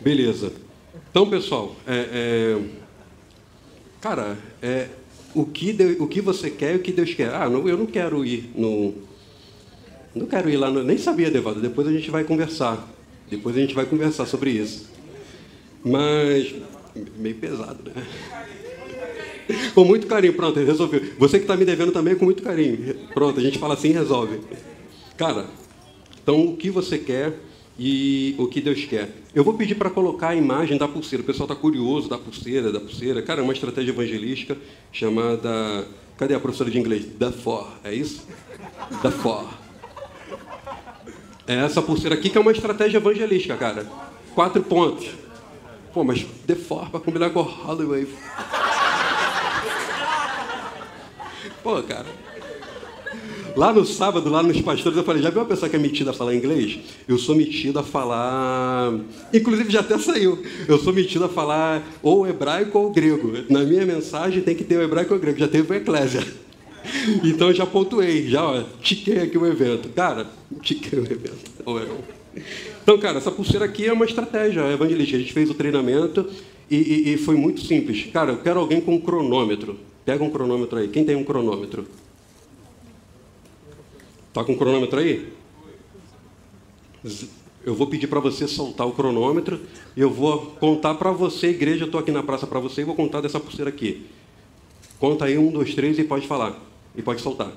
[0.00, 0.52] Beleza.
[1.10, 2.83] Então, pessoal, é, é
[4.04, 4.88] Cara, é,
[5.34, 7.32] o, que Deus, o que você quer e o que Deus quer.
[7.32, 8.92] Ah, não, eu não quero ir no.
[10.14, 11.58] Não quero ir lá, no, nem sabia, Devado.
[11.58, 12.86] Depois a gente vai conversar.
[13.30, 14.90] Depois a gente vai conversar sobre isso.
[15.82, 16.54] Mas.
[17.16, 18.06] Meio pesado, né?
[19.74, 21.00] Com muito carinho, pronto, resolveu.
[21.18, 22.94] Você que está me devendo também com muito carinho.
[23.14, 24.38] Pronto, a gente fala assim resolve.
[25.16, 25.46] Cara,
[26.22, 27.38] então o que você quer
[27.78, 29.10] e o que Deus quer.
[29.34, 31.22] Eu vou pedir para colocar a imagem da pulseira.
[31.22, 33.20] O pessoal está curioso da pulseira, da pulseira.
[33.22, 34.56] Cara, é uma estratégia evangelística
[34.92, 35.86] chamada.
[36.16, 37.06] Cadê a professora de inglês?
[37.18, 38.26] The For, é isso?
[39.02, 39.48] The For.
[41.46, 43.86] É essa pulseira aqui que é uma estratégia evangelística, cara.
[44.34, 45.08] Quatro pontos.
[45.92, 48.08] Pô, mas The For para combinar com Hollywood.
[51.62, 52.06] Pô, cara.
[53.56, 56.10] Lá no sábado, lá nos pastores, eu falei, já viu uma pessoa que é metida
[56.10, 56.80] a falar inglês?
[57.06, 58.92] Eu sou metido a falar...
[59.32, 60.42] Inclusive, já até saiu.
[60.66, 63.32] Eu sou metido a falar ou hebraico ou grego.
[63.48, 65.38] Na minha mensagem tem que ter o hebraico ou grego.
[65.38, 66.24] Já teve o eclésia.
[67.24, 69.88] Então, eu já pontuei, já, ó, tiquei aqui o evento.
[69.88, 70.26] Cara,
[70.60, 71.50] tiquei o evento.
[72.82, 75.16] Então, cara, essa pulseira aqui é uma estratégia evangelística.
[75.16, 76.28] A gente fez o treinamento
[76.70, 78.06] e, e, e foi muito simples.
[78.12, 79.78] Cara, eu quero alguém com um cronômetro.
[80.04, 80.88] Pega um cronômetro aí.
[80.88, 81.86] Quem tem um cronômetro?
[84.34, 85.32] Está com o cronômetro aí?
[87.64, 89.60] Eu vou pedir para você soltar o cronômetro
[89.96, 92.84] e eu vou contar para você, igreja, eu estou aqui na praça para você e
[92.84, 94.06] vou contar dessa pulseira aqui.
[94.98, 96.60] Conta aí, um, dois, três e pode falar.
[96.96, 97.52] E pode soltar.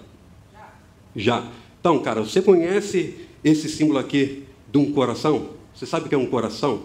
[1.15, 1.51] Já.
[1.80, 5.49] Então, cara, você conhece esse símbolo aqui de um coração?
[5.73, 6.84] Você sabe o que é um coração?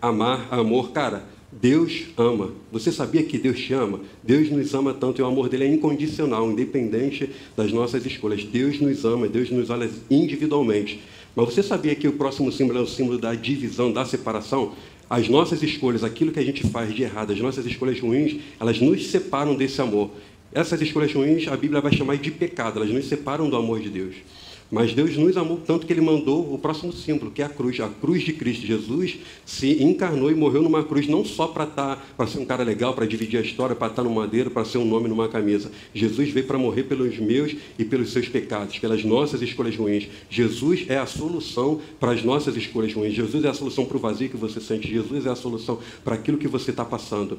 [0.00, 1.24] Amar, amor, cara.
[1.50, 2.52] Deus ama.
[2.70, 4.00] Você sabia que Deus te ama?
[4.22, 8.44] Deus nos ama tanto e o amor dele é incondicional, independente das nossas escolhas.
[8.44, 11.00] Deus nos ama, Deus nos olha individualmente.
[11.34, 14.72] Mas você sabia que o próximo símbolo é o símbolo da divisão, da separação?
[15.08, 18.78] As nossas escolhas, aquilo que a gente faz de errado, as nossas escolhas ruins, elas
[18.78, 20.10] nos separam desse amor.
[20.52, 23.88] Essas escolhas ruins, a Bíblia vai chamar de pecado, elas nos separam do amor de
[23.88, 24.16] Deus.
[24.70, 27.80] Mas Deus nos amou tanto que ele mandou o próximo símbolo, que é a cruz.
[27.80, 28.66] A cruz de Cristo.
[28.66, 32.92] Jesus se encarnou e morreu numa cruz, não só para tá, ser um cara legal,
[32.92, 35.70] para dividir a história, para estar no madeiro, para ser um nome numa camisa.
[35.94, 40.06] Jesus veio para morrer pelos meus e pelos seus pecados, pelas nossas escolhas ruins.
[40.28, 43.14] Jesus é a solução para as nossas escolhas ruins.
[43.14, 44.88] Jesus é a solução para o vazio que você sente.
[44.88, 47.38] Jesus é a solução para aquilo que você está passando.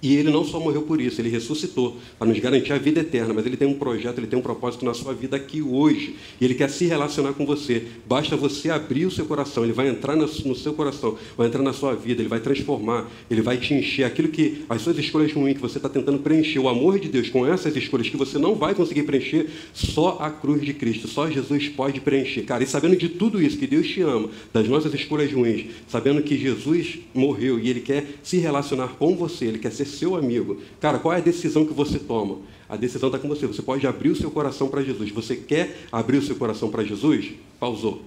[0.00, 3.34] E ele não só morreu por isso, ele ressuscitou para nos garantir a vida eterna,
[3.34, 6.14] mas ele tem um projeto, ele tem um propósito na sua vida aqui hoje.
[6.40, 7.84] E ele quer se relacionar com você.
[8.06, 11.72] Basta você abrir o seu coração, ele vai entrar no seu coração, vai entrar na
[11.72, 14.04] sua vida, ele vai transformar, ele vai te encher.
[14.04, 17.28] Aquilo que as suas escolhas ruins que você está tentando preencher, o amor de Deus
[17.28, 21.28] com essas escolhas que você não vai conseguir preencher, só a cruz de Cristo, só
[21.28, 22.42] Jesus pode preencher.
[22.42, 26.22] Cara, e sabendo de tudo isso, que Deus te ama, das nossas escolhas ruins, sabendo
[26.22, 30.60] que Jesus morreu e ele quer se relacionar com você, ele quer ser seu amigo.
[30.80, 32.38] Cara, qual é a decisão que você toma?
[32.68, 33.46] A decisão está com você.
[33.46, 35.10] Você pode abrir o seu coração para Jesus.
[35.10, 37.32] Você quer abrir o seu coração para Jesus?
[37.58, 38.02] Pausou.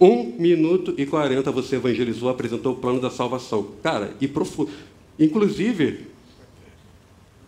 [0.00, 3.68] Um minuto e quarenta você evangelizou, apresentou o plano da salvação.
[3.82, 4.70] Cara, e profundo.
[5.18, 6.06] Inclusive,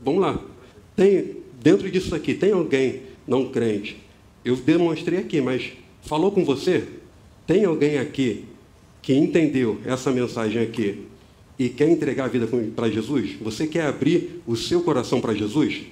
[0.05, 0.39] vamos lá.
[0.95, 3.97] Tem, dentro disso aqui, tem alguém não crente?
[4.45, 6.87] Eu demonstrei aqui, mas falou com você?
[7.47, 8.45] Tem alguém aqui
[9.01, 11.07] que entendeu essa mensagem aqui
[11.59, 13.37] e quer entregar a vida para Jesus?
[13.41, 15.83] Você quer abrir o seu coração para Jesus?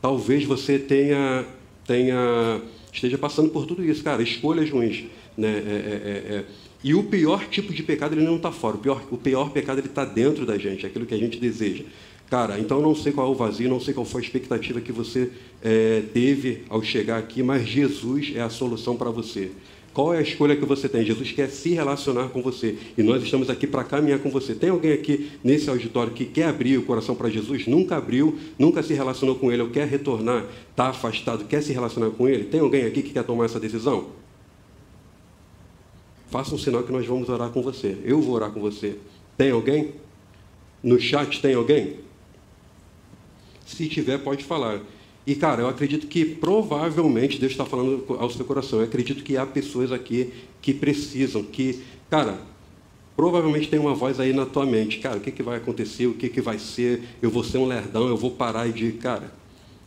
[0.00, 1.44] Talvez você tenha,
[1.86, 2.60] tenha
[2.92, 5.04] esteja passando por tudo isso, cara, escolhas ruins.
[5.36, 5.48] Né?
[5.48, 6.44] É, é, é, é.
[6.82, 9.78] e o pior tipo de pecado ele não está fora, o pior, o pior pecado
[9.80, 11.84] ele está dentro da gente, aquilo que a gente deseja.
[12.30, 14.92] Cara, então não sei qual é o vazio, não sei qual foi a expectativa que
[14.92, 15.30] você
[15.62, 19.50] é, teve ao chegar aqui, mas Jesus é a solução para você.
[19.94, 21.04] Qual é a escolha que você tem?
[21.04, 24.52] Jesus quer se relacionar com você e nós estamos aqui para caminhar com você.
[24.52, 27.68] Tem alguém aqui nesse auditório que quer abrir o coração para Jesus?
[27.68, 32.10] Nunca abriu, nunca se relacionou com Ele, ou quer retornar, está afastado, quer se relacionar
[32.10, 32.42] com Ele?
[32.42, 34.08] Tem alguém aqui que quer tomar essa decisão?
[36.28, 37.96] Faça um sinal que nós vamos orar com você.
[38.02, 38.96] Eu vou orar com você.
[39.38, 39.92] Tem alguém?
[40.82, 41.98] No chat tem alguém?
[43.64, 44.80] Se tiver, pode falar.
[45.26, 48.80] E, cara, eu acredito que provavelmente Deus está falando ao seu coração.
[48.80, 52.38] Eu acredito que há pessoas aqui que precisam, que, cara,
[53.16, 54.98] provavelmente tem uma voz aí na tua mente.
[54.98, 56.06] Cara, o que, que vai acontecer?
[56.06, 57.02] O que, que vai ser?
[57.22, 58.92] Eu vou ser um lerdão, eu vou parar de.
[58.92, 59.32] Cara,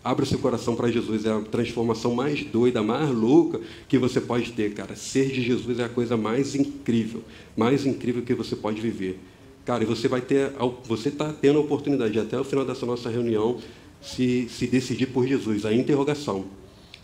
[0.03, 1.23] abre o seu coração para Jesus.
[1.25, 4.95] É a transformação mais doida, mais louca que você pode ter, cara.
[4.95, 7.21] Ser de Jesus é a coisa mais incrível,
[7.55, 9.19] mais incrível que você pode viver.
[9.65, 10.53] Cara, e você vai ter,
[10.85, 13.59] você está tendo a oportunidade até o final dessa nossa reunião
[14.01, 15.65] se, se decidir por Jesus.
[15.65, 16.45] A interrogação.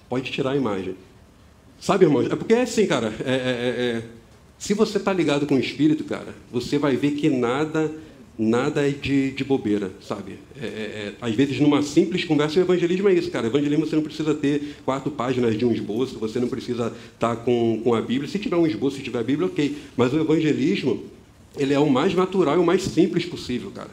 [0.10, 0.96] Pode tirar a imagem.
[1.80, 2.32] Sabe, irmãos?
[2.32, 3.14] É porque é assim, cara.
[3.26, 4.04] É, é, é, é
[4.58, 7.92] se você está ligado com o Espírito, cara, você vai ver que nada
[8.38, 10.40] nada é de, de bobeira, sabe?
[10.60, 13.48] É, é, é, às vezes, numa simples conversa, o evangelismo é isso, cara.
[13.48, 17.36] Evangelismo você não precisa ter quatro páginas de um esboço, você não precisa estar tá
[17.36, 18.28] com, com a Bíblia.
[18.30, 19.78] Se tiver um esboço, se tiver a Bíblia, ok.
[19.96, 21.04] Mas o evangelismo,
[21.58, 23.92] ele é o mais natural e o mais simples possível, cara.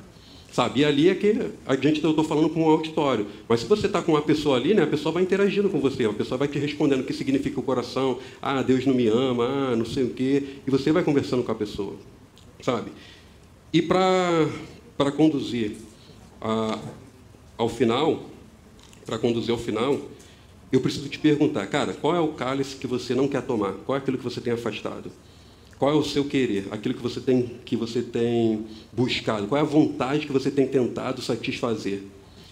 [0.52, 0.80] Sabe?
[0.80, 3.26] E ali é que a gente eu estou falando com um auditório.
[3.48, 6.04] Mas se você está com uma pessoa ali, né, a pessoa vai interagindo com você,
[6.04, 9.46] a pessoa vai te respondendo o que significa o coração, ah, Deus não me ama,
[9.46, 11.94] ah, não sei o quê, e você vai conversando com a pessoa.
[12.60, 12.90] Sabe?
[13.72, 14.48] E para
[15.16, 15.76] conduzir
[16.40, 16.78] a,
[17.56, 18.24] ao final,
[19.06, 20.00] para conduzir ao final,
[20.72, 23.72] eu preciso te perguntar, cara, qual é o cálice que você não quer tomar?
[23.86, 25.12] Qual é aquilo que você tem afastado?
[25.80, 26.68] Qual é o seu querer?
[26.70, 29.46] Aquilo que você tem que você tem buscado?
[29.46, 32.02] Qual é a vontade que você tem tentado satisfazer?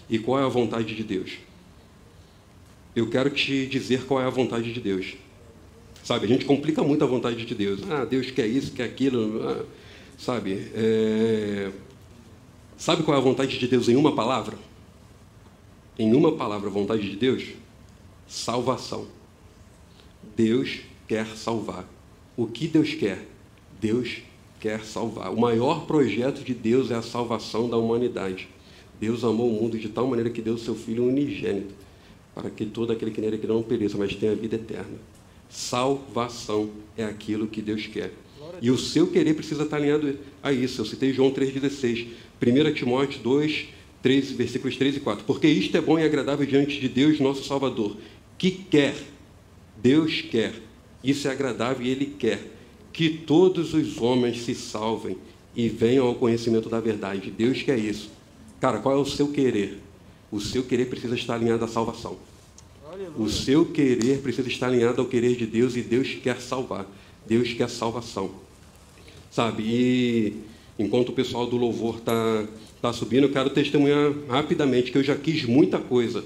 [0.09, 1.33] E qual é a vontade de Deus?
[2.95, 5.13] Eu quero te dizer qual é a vontade de Deus.
[6.03, 7.81] Sabe, a gente complica muito a vontade de Deus.
[7.87, 9.47] Ah, Deus quer isso, quer aquilo.
[9.47, 9.63] Ah,
[10.17, 10.67] sabe?
[10.73, 11.71] É...
[12.77, 14.57] Sabe qual é a vontade de Deus em uma palavra?
[15.99, 17.43] Em uma palavra, a vontade de Deus?
[18.27, 19.07] Salvação.
[20.35, 21.98] Deus quer salvar.
[22.39, 23.27] O que Deus quer?
[23.81, 24.19] Deus
[24.61, 25.29] quer salvar.
[25.29, 28.47] O maior projeto de Deus é a salvação da humanidade.
[28.97, 31.75] Deus amou o mundo de tal maneira que deu o seu Filho unigênito,
[32.33, 34.97] para que todo aquele que nele que não pereça, mas tenha vida eterna.
[35.49, 38.13] Salvação é aquilo que Deus quer.
[38.61, 40.79] E o seu querer precisa estar alinhado a isso.
[40.79, 42.07] Eu citei João 3,16.
[42.41, 43.65] 1 Timóteo 2,
[44.01, 45.25] 13, versículos 3 e 4.
[45.25, 47.97] Porque isto é bom e agradável diante de Deus, nosso Salvador,
[48.37, 48.95] que quer,
[49.83, 50.68] Deus quer
[51.03, 52.39] isso é agradável e Ele quer
[52.91, 55.17] que todos os homens se salvem
[55.55, 57.31] e venham ao conhecimento da verdade.
[57.31, 58.09] Deus quer isso.
[58.59, 59.79] Cara, qual é o seu querer?
[60.31, 62.17] O seu querer precisa estar alinhado à salvação.
[63.17, 66.85] O seu querer precisa estar alinhado ao querer de Deus e Deus quer salvar.
[67.25, 68.31] Deus quer salvação.
[69.31, 69.63] sabe?
[69.63, 70.33] E
[70.77, 72.45] enquanto o pessoal do louvor está
[72.81, 76.23] tá subindo, eu quero testemunhar rapidamente que eu já quis muita coisa.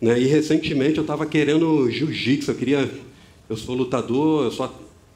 [0.00, 0.20] Né?
[0.20, 3.07] E recentemente eu estava querendo jiu-jitsu, eu queria.
[3.48, 4.70] Eu sou lutador, eu sou,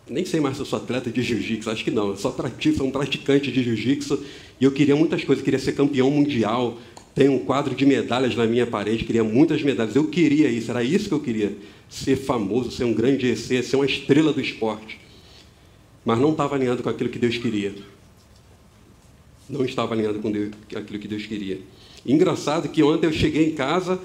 [0.09, 2.78] nem sei mais se eu sou atleta de jiu-jitsu, acho que não, eu só pratico,
[2.78, 4.24] sou um praticante de jiu-jitsu
[4.61, 6.78] e eu queria muitas coisas, eu queria ser campeão mundial,
[7.14, 10.83] tenho um quadro de medalhas na minha parede, queria muitas medalhas, eu queria isso, era
[10.83, 11.57] isso que eu queria,
[11.91, 14.99] ser famoso, ser um grande EC, ser uma estrela do esporte.
[16.05, 17.74] Mas não estava alinhado com aquilo que Deus queria.
[19.49, 21.61] Não estava alinhado com Deus, aquilo que Deus queria.
[22.05, 24.01] Engraçado que ontem eu cheguei em casa,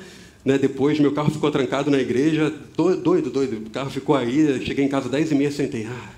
[0.48, 4.86] né, depois meu carro ficou trancado na igreja, doido, doido, o carro ficou aí, cheguei
[4.86, 6.10] em casa às 10 e meia, sentei, ah,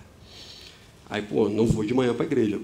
[1.10, 2.60] aí, pô, não vou de manhã para a igreja,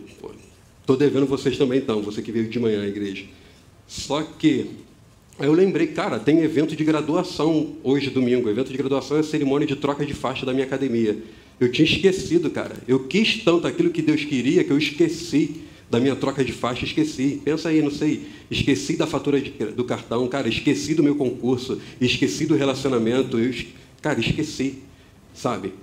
[0.79, 3.25] estou devendo vocês também então, você que veio de manhã à igreja.
[3.87, 4.69] Só que,
[5.39, 9.23] aí eu lembrei, cara, tem evento de graduação hoje, domingo, evento de graduação é a
[9.23, 11.17] cerimônia de troca de faixa da minha academia.
[11.59, 15.99] Eu tinha esquecido, cara, eu quis tanto aquilo que Deus queria que eu esqueci da
[15.99, 17.41] minha troca de faixa, esqueci.
[17.43, 21.79] Pensa aí, não sei, esqueci da fatura de, do cartão, cara, esqueci do meu concurso,
[21.99, 23.53] esqueci do relacionamento, eu,
[24.01, 24.79] cara, esqueci,
[25.33, 25.73] sabe?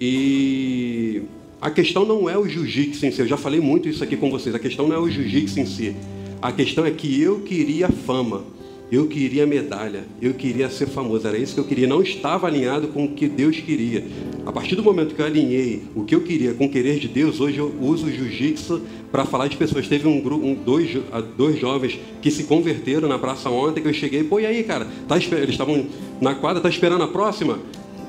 [0.00, 1.22] E
[1.60, 4.30] a questão não é o jiu-jitsu em si, eu já falei muito isso aqui com
[4.30, 5.94] vocês, a questão não é o jiu-jitsu em si,
[6.40, 8.44] a questão é que eu queria fama.
[8.90, 11.86] Eu queria medalha, eu queria ser famoso, era isso que eu queria.
[11.86, 14.04] Não estava alinhado com o que Deus queria.
[14.44, 17.06] A partir do momento que eu alinhei o que eu queria com o querer de
[17.06, 18.82] Deus, hoje eu uso o jiu-jitsu
[19.12, 19.86] para falar de pessoas.
[19.86, 20.90] Teve um grupo, um, dois,
[21.36, 24.88] dois jovens que se converteram na praça ontem, que eu cheguei, pô, e aí, cara?
[25.06, 25.86] Tá, eles estavam
[26.20, 27.60] na quadra, tá esperando a próxima?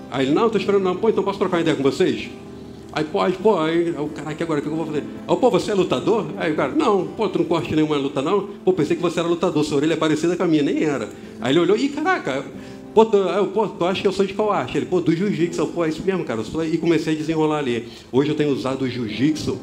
[0.10, 0.96] Aí ele, não, tô esperando não.
[0.96, 2.28] Pô, então posso trocar uma ideia com vocês?
[2.94, 5.04] Aí, aí, pô, aí, o cara aqui agora, o que eu vou fazer?
[5.26, 6.28] Aí, pô, você é lutador?
[6.36, 8.50] Aí o cara, não, pô, tu não curte nenhuma luta, não?
[8.66, 11.10] Pô, pensei que você era lutador, sua orelha é parecida com a minha, nem era.
[11.40, 12.44] Aí ele olhou, ih, caraca,
[12.94, 14.78] pô, tu, eu, pô, tu acha que eu sou de qual arte?
[14.78, 17.88] Ele, pô, do jiu-jitsu, pô, é isso mesmo, cara, e comecei a desenrolar ali.
[18.12, 19.58] Hoje eu tenho usado o jiu-jitsu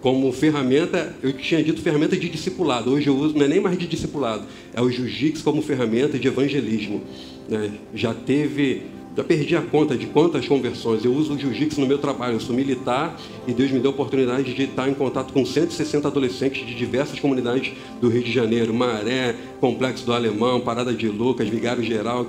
[0.00, 3.76] como ferramenta, eu tinha dito ferramenta de discipulado, hoje eu uso, não é nem mais
[3.76, 7.02] de discipulado, é o jiu-jitsu como ferramenta de evangelismo.
[7.46, 7.70] Né?
[7.94, 8.82] Já teve
[9.16, 11.04] já perdi a conta de quantas conversões.
[11.04, 12.34] Eu uso o jiu-jitsu no meu trabalho.
[12.34, 16.06] Eu sou militar e Deus me deu a oportunidade de estar em contato com 160
[16.06, 18.72] adolescentes de diversas comunidades do Rio de Janeiro.
[18.72, 22.26] Maré, Complexo do Alemão, Parada de Lucas, Vigário Geral.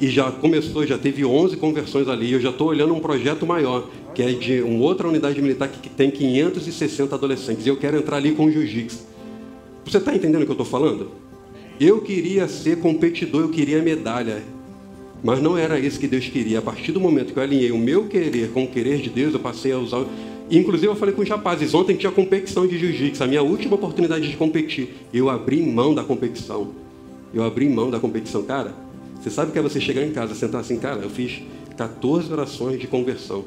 [0.00, 2.32] E já começou, já teve 11 conversões ali.
[2.32, 5.88] Eu já estou olhando um projeto maior, que é de uma outra unidade militar que
[5.88, 7.66] tem 560 adolescentes.
[7.66, 9.06] E eu quero entrar ali com o jiu-jitsu.
[9.84, 11.10] Você está entendendo o que eu estou falando?
[11.80, 14.53] Eu queria ser competidor, eu queria medalha.
[15.24, 16.58] Mas não era isso que Deus queria.
[16.58, 19.32] A partir do momento que eu alinhei o meu querer com o querer de Deus,
[19.32, 20.04] eu passei a usar.
[20.50, 24.28] Inclusive, eu falei com os rapazes, ontem tinha competição de jiu-jitsu, a minha última oportunidade
[24.28, 24.94] de competir.
[25.14, 26.72] Eu abri mão da competição.
[27.32, 28.42] Eu abri mão da competição.
[28.42, 28.74] Cara,
[29.18, 31.40] você sabe que é você chegar em casa, sentar assim, cara, eu fiz
[31.78, 33.42] 14 orações de conversão.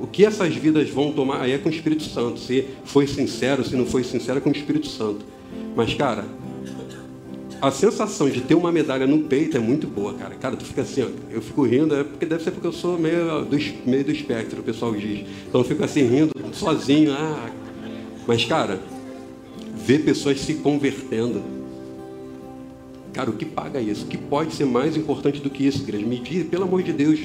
[0.00, 2.38] O que essas vidas vão tomar aí é com o Espírito Santo.
[2.38, 5.26] Se foi sincero, se não foi sincero, é com o Espírito Santo.
[5.74, 6.24] Mas, cara,
[7.60, 10.34] a sensação de ter uma medalha no peito é muito boa, cara.
[10.36, 12.96] Cara, tu fica assim, ó, eu fico rindo, é porque deve ser porque eu sou
[12.96, 15.26] meio do, meio do espectro, o pessoal diz.
[15.48, 17.12] Então eu fico assim rindo, sozinho.
[17.12, 17.50] Ah.
[18.26, 18.80] Mas, cara,
[19.74, 21.42] ver pessoas se convertendo.
[23.12, 24.04] Cara, o que paga isso?
[24.04, 26.06] O que pode ser mais importante do que isso, igreja?
[26.06, 27.18] Me diga, pelo amor de Deus,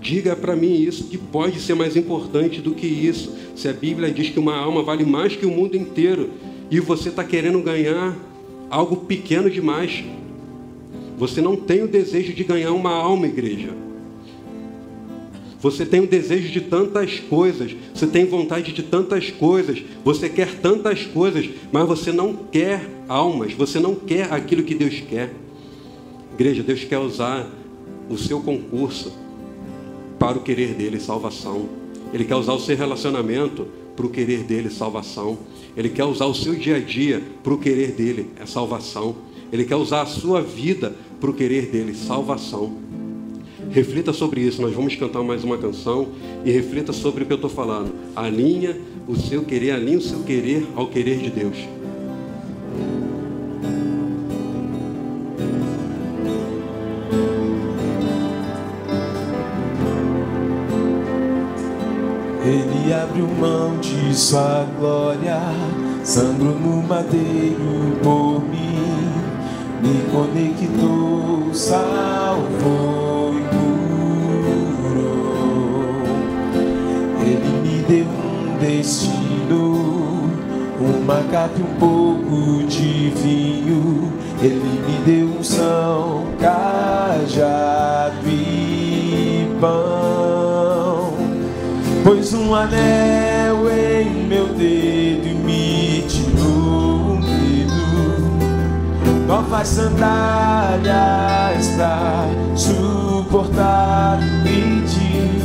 [0.00, 3.34] diga para mim isso, que pode ser mais importante do que isso.
[3.56, 6.30] Se a Bíblia diz que uma alma vale mais que o mundo inteiro
[6.70, 8.16] e você está querendo ganhar
[8.70, 10.04] algo pequeno demais.
[11.18, 13.70] Você não tem o desejo de ganhar uma alma, igreja.
[15.60, 20.60] Você tem o desejo de tantas coisas, você tem vontade de tantas coisas, você quer
[20.60, 25.32] tantas coisas, mas você não quer almas, você não quer aquilo que Deus quer.
[26.34, 27.50] Igreja, Deus quer usar
[28.08, 29.12] o seu concurso
[30.18, 31.68] para o querer dele, salvação.
[32.12, 33.66] Ele quer usar o seu relacionamento
[33.96, 35.38] para o querer dele, salvação.
[35.76, 39.16] Ele quer usar o seu dia a dia para o querer dele, é salvação.
[39.52, 42.76] Ele quer usar a sua vida para o querer dele, salvação.
[43.70, 44.62] Reflita sobre isso.
[44.62, 46.08] Nós vamos cantar mais uma canção
[46.44, 47.92] e reflita sobre o que eu estou falando.
[48.14, 48.76] Alinha
[49.08, 51.75] o seu querer, alinha o seu querer ao querer de Deus.
[62.46, 65.40] Ele abriu mão de sua glória,
[66.04, 68.78] sangrou no madeiro por mim,
[69.82, 73.42] me conectou, salvou e
[74.78, 75.26] curou.
[77.20, 80.30] Ele me deu um destino,
[80.78, 84.12] uma capa e um pouco de vinho.
[84.40, 90.15] Ele me deu um são, cajado e pão.
[92.06, 97.74] Pois um anel em meu dedo me tirou o medo.
[99.26, 100.86] Novas sandálias
[101.74, 105.42] pra suportar o pedir.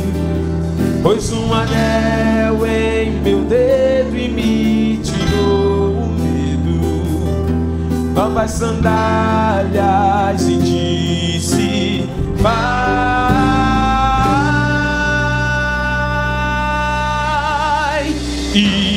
[1.02, 6.78] pois um anel em meu dedo e me tirou o medo.
[8.14, 13.21] Novas sandálias e disse: Vai.
[18.54, 18.91] E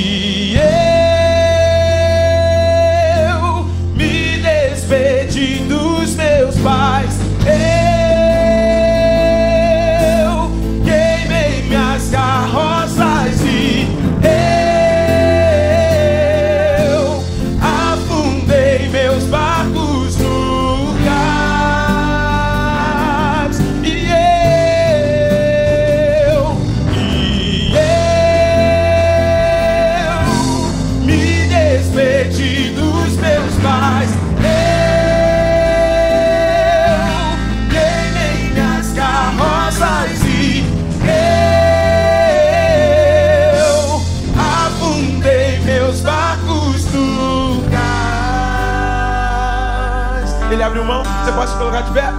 [50.65, 52.11] abriu mão, você pode se colocar de pé?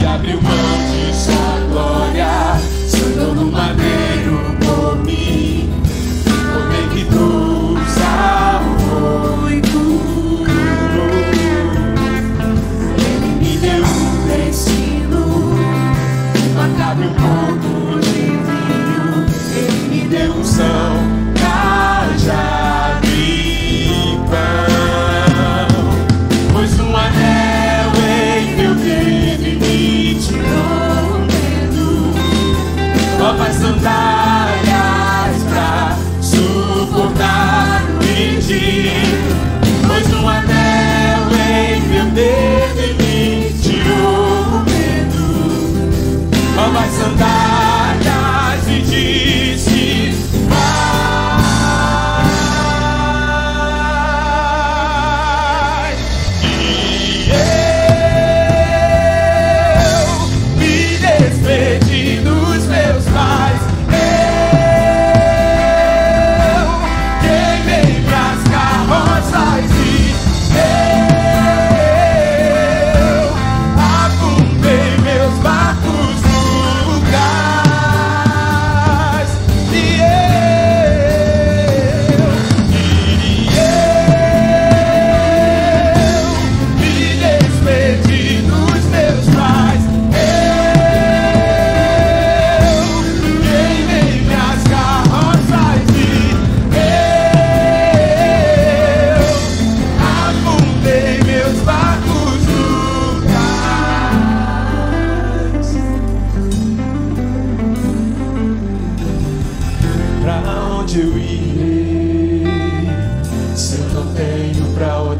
[0.00, 0.52] E abriu mão
[0.90, 2.58] de sua glória,
[2.88, 5.70] sangrou no madeiro por mim.
[6.24, 10.46] Conectou, salvou e curou.
[12.96, 15.54] Ele me deu um destino,
[16.56, 19.26] macabro um pouco de vinho.
[19.54, 20.99] Ele me deu um são,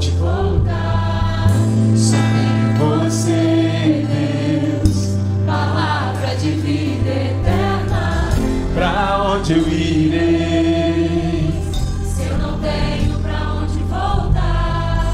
[0.01, 1.46] pra onde voltar,
[1.94, 5.18] só tenho você, Deus.
[5.46, 8.30] Palavra de vida eterna.
[8.74, 11.51] Pra onde eu irei?
[12.05, 15.12] Se eu não tenho pra onde voltar,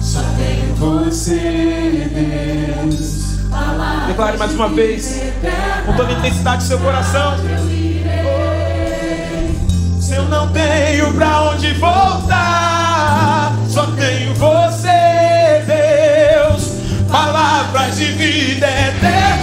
[0.00, 3.38] Só tenho você, Deus.
[3.50, 5.82] palavra Declare mais uma vez, eterna.
[5.86, 7.36] com toda a intensidade do seu coração.
[7.38, 8.04] Eu irei.
[10.00, 12.73] Se eu não tenho pra onde voltar,
[17.96, 19.33] de vida eterna,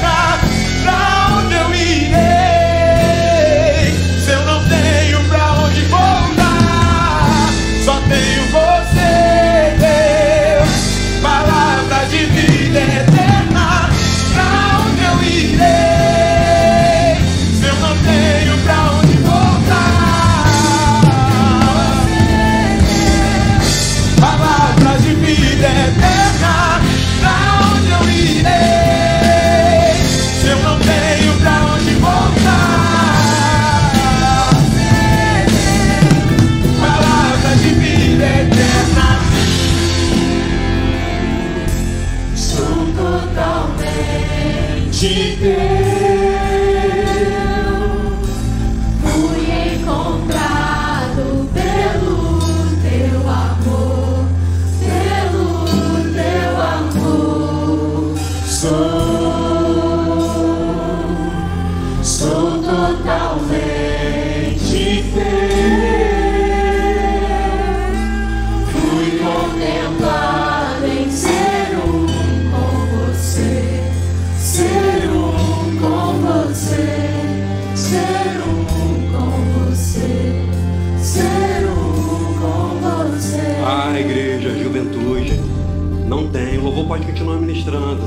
[87.01, 88.01] pode continuar ministrando.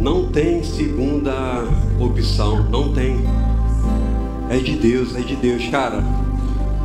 [0.00, 1.64] Não tem segunda
[2.00, 2.64] opção.
[2.70, 3.18] Não tem.
[4.48, 6.02] É de Deus, é de Deus, cara.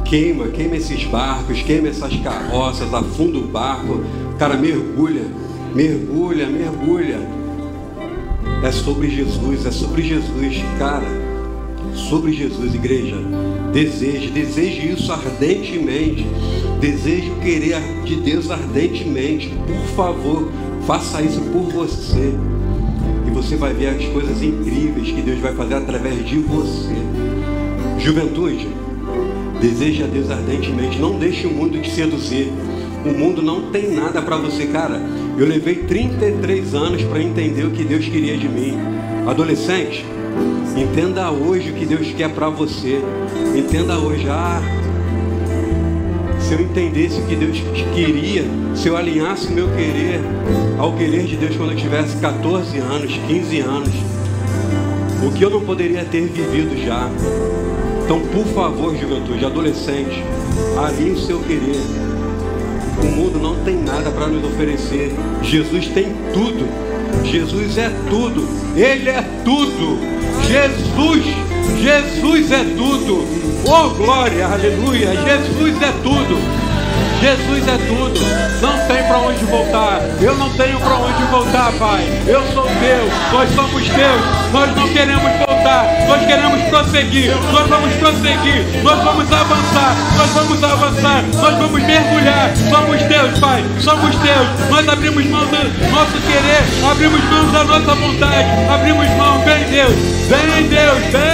[0.03, 4.01] Queima, queima esses barcos, queima essas carroças, afunda o barco.
[4.37, 5.25] Cara, mergulha,
[5.73, 7.19] mergulha, mergulha.
[8.63, 11.07] É sobre Jesus, é sobre Jesus, cara.
[12.09, 13.15] Sobre Jesus, igreja.
[13.71, 16.25] Deseje, deseje isso ardentemente.
[16.81, 19.53] Deseje o querer de Deus ardentemente.
[19.67, 20.51] Por favor,
[20.85, 22.33] faça isso por você.
[23.27, 26.95] E você vai ver as coisas incríveis que Deus vai fazer através de você.
[27.99, 28.67] Juventude,
[29.61, 30.99] deseje a Deus ardentemente.
[30.99, 32.51] Não deixe o mundo te seduzir.
[33.05, 35.01] O mundo não tem nada para você, cara.
[35.37, 38.77] Eu levei 33 anos para entender o que Deus queria de mim.
[39.27, 40.05] Adolescente,
[40.75, 43.01] entenda hoje o que Deus quer para você.
[43.55, 44.61] Entenda hoje, ah,
[46.51, 47.57] se eu entendesse o que Deus
[47.95, 48.43] queria,
[48.75, 50.19] se eu alinhasse o meu querer
[50.77, 53.93] ao querer de Deus quando eu tivesse 14 anos, 15 anos,
[55.25, 57.09] o que eu não poderia ter vivido já.
[58.03, 60.21] Então, por favor, juventude, adolescente,
[60.85, 61.79] alinhe o seu querer.
[63.01, 65.15] O mundo não tem nada para nos oferecer.
[65.41, 66.67] Jesus tem tudo.
[67.23, 68.45] Jesus é tudo.
[68.75, 69.99] Ele é tudo.
[70.49, 71.23] Jesus,
[71.79, 73.27] Jesus é tudo.
[73.65, 75.09] Oh glória, aleluia.
[75.09, 76.61] Jesus é tudo.
[77.21, 78.19] Jesus é tudo.
[78.61, 80.01] Não tem para onde voltar.
[80.19, 82.03] Eu não tenho para onde voltar, Pai.
[82.25, 83.11] Eu sou Deus.
[83.31, 84.21] Nós somos Deus.
[84.51, 85.85] Nós não queremos voltar.
[86.07, 87.31] Nós queremos prosseguir.
[87.51, 88.83] Nós vamos prosseguir.
[88.83, 89.95] Nós vamos avançar.
[90.17, 91.23] Nós vamos avançar.
[91.35, 92.51] Nós vamos mergulhar.
[92.69, 93.63] Somos Deus, Pai.
[93.79, 94.47] Somos Deus.
[94.71, 96.89] Nós abrimos mão do nosso querer.
[96.91, 98.47] Abrimos mão da nossa vontade.
[98.67, 99.39] Abrimos mão.
[99.45, 99.93] Vem, Deus.
[100.27, 100.99] Vem, Deus.
[101.11, 101.30] Vem,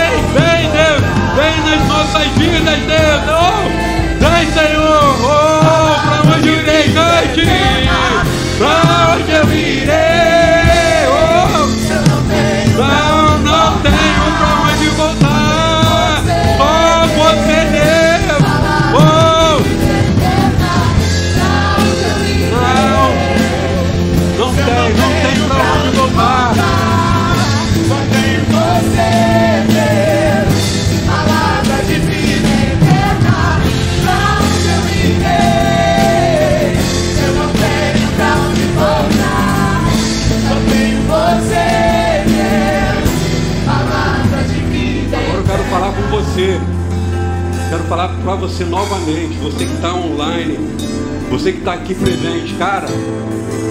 [51.67, 52.87] está aqui presente, cara,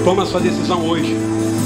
[0.04, 1.16] toma a sua decisão hoje.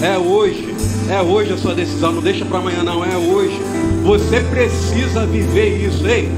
[0.00, 0.72] É hoje,
[1.10, 2.12] é hoje a sua decisão.
[2.12, 3.04] Não deixa para amanhã, não.
[3.04, 3.60] É hoje.
[4.04, 6.30] Você precisa viver isso, ei.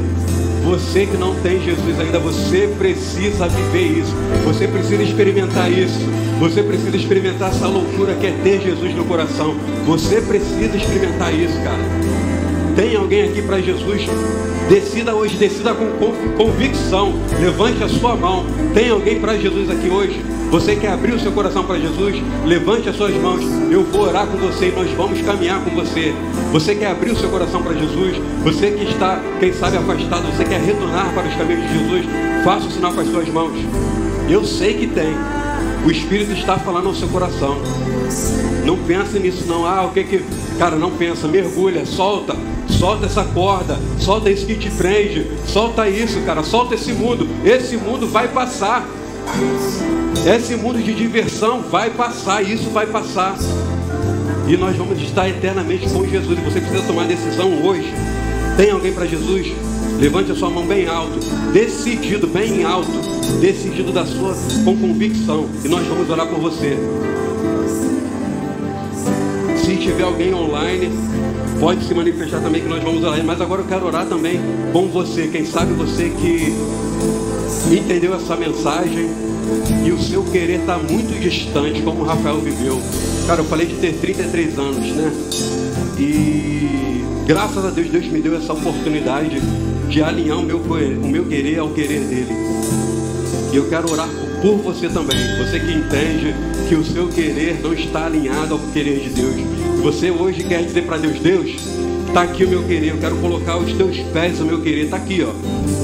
[0.64, 4.14] Você que não tem Jesus ainda, você precisa viver isso.
[4.46, 5.98] Você precisa experimentar isso.
[6.40, 9.54] Você precisa experimentar essa loucura que é ter Jesus no coração.
[9.84, 11.82] Você precisa experimentar isso, cara.
[12.74, 14.06] Tem alguém aqui para Jesus?
[14.70, 17.12] Decida hoje, decida com conv- convicção.
[17.38, 18.46] Levante a sua mão.
[18.74, 20.18] Tem alguém para Jesus aqui hoje?
[20.50, 22.16] Você quer abrir o seu coração para Jesus?
[22.46, 23.42] Levante as suas mãos.
[23.70, 26.14] Eu vou orar com você e nós vamos caminhar com você.
[26.52, 28.16] Você quer abrir o seu coração para Jesus?
[28.42, 32.06] Você que está, quem sabe, afastado, você quer retornar para os caminhos de Jesus?
[32.44, 33.52] Faça o sinal com as suas mãos.
[34.28, 35.14] Eu sei que tem.
[35.84, 37.58] O Espírito está falando ao seu coração.
[38.64, 39.66] Não pense nisso não.
[39.66, 40.24] Ah, o que que.
[40.58, 42.34] Cara, não pensa, mergulha, solta.
[42.82, 47.28] Solta essa corda, solta isso que te prende, solta isso, cara, solta esse mundo.
[47.44, 48.84] Esse mundo vai passar.
[50.26, 53.36] Esse mundo de diversão vai passar, isso vai passar.
[54.48, 56.36] E nós vamos estar eternamente com Jesus.
[56.36, 57.94] E você precisa tomar decisão hoje.
[58.56, 59.46] Tem alguém para Jesus?
[60.00, 61.20] Levante a sua mão bem alto,
[61.52, 62.90] decidido, bem alto,
[63.40, 65.48] decidido da sua com convicção.
[65.64, 66.76] E nós vamos orar por você.
[69.72, 70.90] Se tiver alguém online,
[71.58, 73.24] pode se manifestar também que nós vamos orar.
[73.24, 74.38] Mas agora eu quero orar também
[74.70, 75.28] com você.
[75.28, 76.54] Quem sabe você que
[77.74, 79.08] entendeu essa mensagem
[79.82, 82.78] e o seu querer está muito distante, como o Rafael viveu.
[83.26, 85.10] Cara, eu falei de ter 33 anos, né?
[85.98, 89.40] E graças a Deus, Deus me deu essa oportunidade
[89.88, 92.32] de alinhar o meu, o meu querer ao querer dele.
[93.50, 94.08] E eu quero orar
[94.42, 95.16] por você também.
[95.38, 96.34] Você que entende
[96.68, 99.36] que o seu querer não está alinhado ao querer de Deus.
[99.82, 101.50] Você hoje quer dizer para Deus, Deus,
[102.08, 102.88] está aqui o meu querer.
[102.88, 104.84] Eu quero colocar os teus pés o meu querer.
[104.84, 105.30] Está aqui, ó.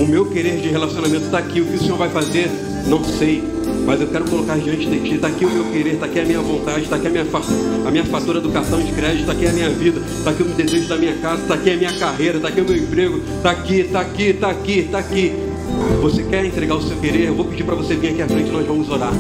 [0.02, 1.60] O meu querer de relacionamento está aqui.
[1.60, 2.50] O que o Senhor vai fazer?
[2.86, 3.42] Não sei.
[3.86, 5.14] Mas eu quero colocar diante de ti.
[5.14, 7.26] Está aqui o meu querer, está aqui a minha vontade, está aqui a minha,
[7.86, 10.46] a minha fatura do cartão de crédito, está aqui a minha vida, está aqui o
[10.46, 13.50] desejo da minha casa, está aqui a minha carreira, está aqui o meu emprego, está
[13.50, 15.47] aqui, está aqui, está aqui, está aqui.
[16.02, 17.28] Você quer entregar o seu querer?
[17.28, 19.12] Eu vou pedir para você vir aqui à frente, nós vamos orar.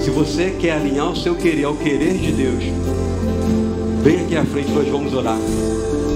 [0.00, 2.64] Se você quer alinhar o seu querer ao querer de Deus,
[4.02, 5.38] vem aqui à frente, nós vamos orar.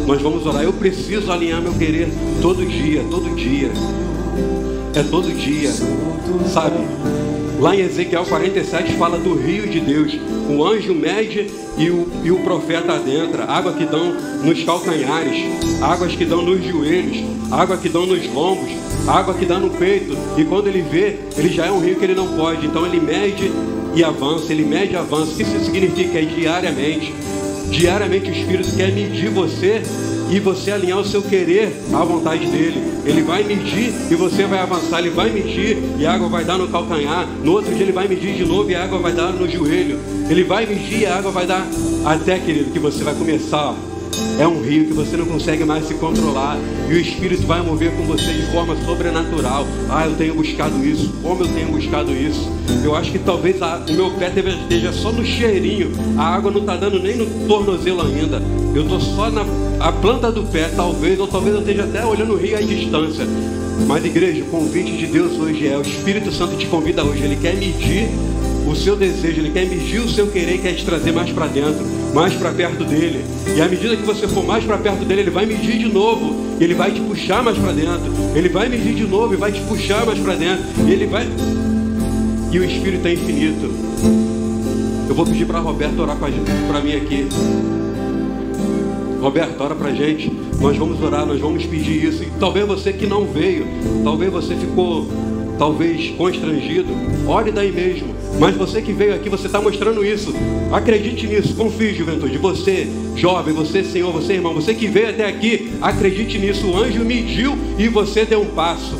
[0.06, 0.62] Nós vamos orar.
[0.62, 2.08] Eu preciso alinhar meu querer
[2.40, 3.70] todo dia, todo dia.
[4.94, 5.70] É todo dia,
[6.52, 6.78] sabe?
[7.60, 10.18] Lá em Ezequiel 47 fala do rio de Deus.
[10.48, 13.44] O anjo mede e o, e o profeta adentra.
[13.44, 15.44] Água que dão nos calcanhares,
[15.82, 18.70] águas que dão nos joelhos, água que dão nos lombos,
[19.06, 20.16] água que dá no peito.
[20.38, 22.64] E quando ele vê, ele já é um rio que ele não pode.
[22.64, 23.52] Então ele mede
[23.94, 25.32] e avança, ele mede e avança.
[25.32, 26.18] O que isso significa?
[26.18, 27.14] É diariamente.
[27.70, 29.82] Diariamente o Espírito quer medir você
[30.30, 32.82] e você alinhar o seu querer à vontade dele.
[33.04, 34.98] Ele vai medir e você vai avançar.
[35.00, 37.26] Ele vai medir e a água vai dar no calcanhar.
[37.42, 39.98] No outro dia ele vai medir de novo e a água vai dar no joelho.
[40.28, 41.66] Ele vai medir e a água vai dar
[42.04, 43.74] até, querido, que você vai começar.
[44.38, 46.58] É um rio que você não consegue mais se controlar.
[46.88, 49.66] E o Espírito vai mover com você de forma sobrenatural.
[49.88, 51.12] Ah, eu tenho buscado isso.
[51.22, 52.50] Como eu tenho buscado isso?
[52.82, 55.92] Eu acho que talvez a- o meu pé esteja só no cheirinho.
[56.16, 58.42] A água não está dando nem no tornozelo ainda.
[58.74, 59.44] Eu estou só na
[59.80, 63.26] a planta do pé, talvez, ou talvez eu esteja até olhando o rio à distância.
[63.86, 67.22] Mas, igreja, o convite de Deus hoje é: o Espírito Santo te convida hoje.
[67.24, 68.08] Ele quer medir
[68.70, 71.84] o seu desejo, ele quer medir o seu querer quer te trazer mais para dentro,
[72.14, 73.24] mais para perto dele.
[73.56, 76.36] E à medida que você for mais para perto dele, ele vai medir de novo,
[76.60, 78.12] ele vai te puxar mais para dentro.
[78.34, 80.64] Ele vai medir de novo e vai te puxar mais para dentro.
[80.86, 81.26] E ele vai
[82.52, 83.70] E o espírito é infinito.
[85.08, 87.26] Eu vou pedir para Roberto orar para mim aqui.
[89.20, 90.30] Roberto, ora pra gente.
[90.60, 92.22] Nós vamos orar, nós vamos pedir isso.
[92.22, 93.66] E talvez você que não veio,
[94.02, 95.06] talvez você ficou
[95.58, 96.88] talvez constrangido,
[97.26, 98.14] ore daí mesmo.
[98.38, 100.32] Mas você que veio aqui, você está mostrando isso.
[100.72, 102.38] Acredite nisso, confie, juventude.
[102.38, 106.66] Você, jovem, você, senhor, você, irmão, você que veio até aqui, acredite nisso.
[106.66, 108.96] O anjo mediu e você deu um passo.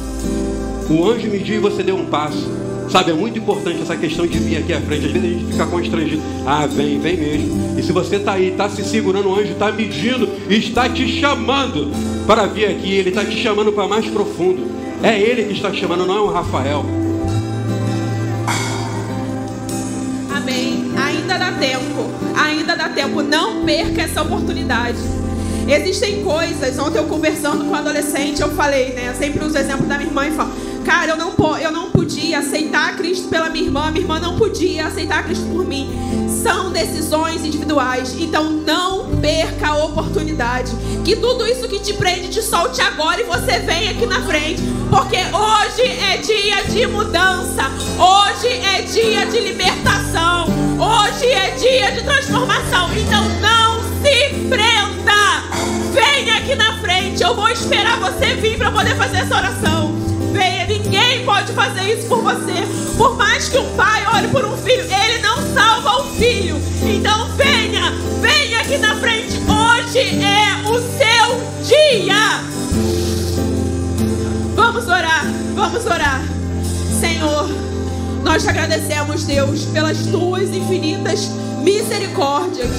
[0.91, 2.51] O anjo mediu e você deu um passo.
[2.91, 5.07] Sabe, é muito importante essa questão de vir aqui à frente.
[5.07, 6.23] Às vezes a gente fica constrangido.
[6.45, 7.79] Ah, vem, vem mesmo.
[7.79, 11.07] E se você está aí, está se segurando, o anjo está medindo e está te
[11.21, 11.93] chamando
[12.27, 12.93] para vir aqui.
[12.93, 14.69] Ele está te chamando para mais profundo.
[15.05, 16.85] É ele que está te chamando, não é um Rafael.
[20.35, 20.91] Amém.
[20.97, 22.11] Ainda dá tempo.
[22.37, 23.23] Ainda dá tempo.
[23.23, 24.99] Não perca essa oportunidade.
[25.69, 26.77] Existem coisas.
[26.77, 29.11] Ontem eu conversando com um adolescente, eu falei, né?
[29.11, 30.51] Eu sempre uso o exemplo da minha irmã e falo,
[30.85, 34.89] cara, eu não, eu não podia aceitar Cristo pela minha irmã, minha irmã não podia
[34.89, 35.89] aceitar Cristo por mim.
[36.43, 38.17] São decisões individuais.
[38.19, 40.73] Então não perca a oportunidade.
[41.05, 44.61] Que tudo isso que te prende te solte agora e você venha aqui na frente.
[44.91, 47.71] Porque hoje é dia de mudança.
[47.97, 50.47] Hoje é dia de libertação.
[50.81, 52.91] Hoje é dia de transformação.
[52.93, 55.45] Então não se prenda.
[55.93, 57.23] Venha aqui na frente.
[57.23, 60.00] Eu vou esperar você vir para poder fazer essa oração.
[60.41, 62.67] Venha, ninguém pode fazer isso por você.
[62.97, 66.57] Por mais que um pai ore por um filho, ele não salva o filho.
[66.83, 69.37] Então venha, venha aqui na frente.
[69.37, 72.41] Hoje é o seu dia.
[74.55, 76.23] Vamos orar, vamos orar.
[76.99, 77.47] Senhor,
[78.23, 81.29] nós te agradecemos, Deus, pelas tuas infinitas
[81.63, 82.71] misericórdias.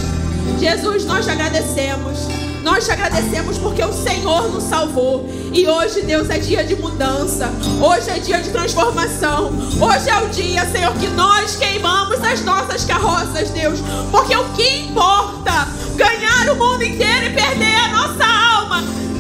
[0.60, 2.28] Jesus, nós te agradecemos.
[2.64, 5.28] Nós te agradecemos porque o Senhor nos salvou.
[5.52, 7.50] E hoje, Deus, é dia de mudança.
[7.82, 9.52] Hoje é dia de transformação.
[9.80, 13.80] Hoje é o dia, Senhor, que nós queimamos as nossas carroças, Deus.
[14.12, 15.68] Porque o que importa?
[15.96, 18.51] Ganhar o mundo inteiro e perder a nossa alma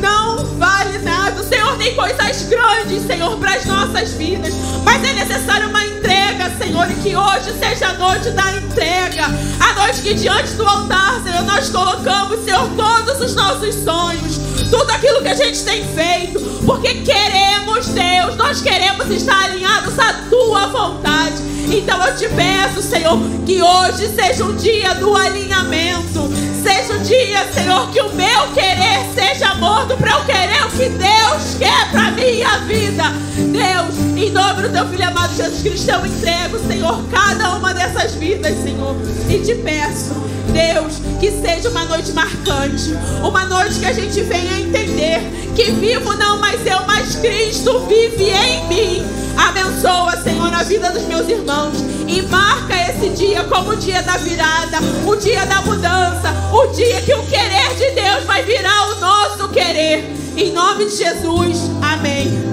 [0.02, 1.39] não vale nada.
[1.41, 4.54] O Senhor tem coisas grandes, Senhor, para as nossas vidas.
[4.84, 9.26] Mas é necessário uma entrega, Senhor, e que hoje seja a noite da entrega.
[9.60, 14.39] A noite que diante do altar, Senhor, nós colocamos, Senhor, todos os nossos sonhos,
[14.70, 20.14] tudo aquilo que a gente tem feito, porque queremos, Deus, nós queremos estar alinhados à
[20.30, 21.41] tua vontade.
[21.72, 26.30] Então eu te peço, Senhor, que hoje seja um dia do alinhamento.
[26.62, 30.89] Seja um dia, Senhor, que o meu querer seja morto para eu querer o que
[30.89, 33.03] Deus quer para minha vida.
[33.36, 38.14] Deus, em nome do teu filho amado Jesus Cristo, eu entrego, Senhor, cada uma dessas
[38.14, 38.95] vidas, Senhor.
[39.28, 44.60] E te peço, Deus, que seja uma noite marcante, uma noite que a gente venha
[44.60, 45.22] entender
[45.56, 49.06] que vivo não mais eu, mas Cristo vive em mim.
[49.38, 51.78] Abençoa, Senhor, a vida dos meus irmãos
[52.08, 57.02] e marca esse dia como o dia da virada, o dia da mudança, o dia
[57.02, 60.04] que o querer de Deus vai virar o nosso querer.
[60.36, 62.52] Em nome de Jesus, amém.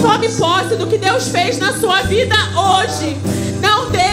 [0.00, 3.16] Tome posse do que Deus fez na sua vida hoje.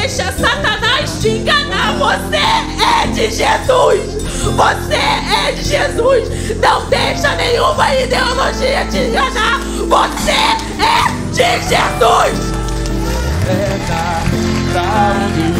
[0.01, 1.93] Deixa Satanás te enganar.
[1.99, 4.23] Você é de Jesus.
[4.55, 6.57] Você é de Jesus.
[6.59, 9.59] Não deixa nenhuma ideologia te enganar.
[9.59, 12.51] Você é de Jesus.
[14.73, 15.50] Pra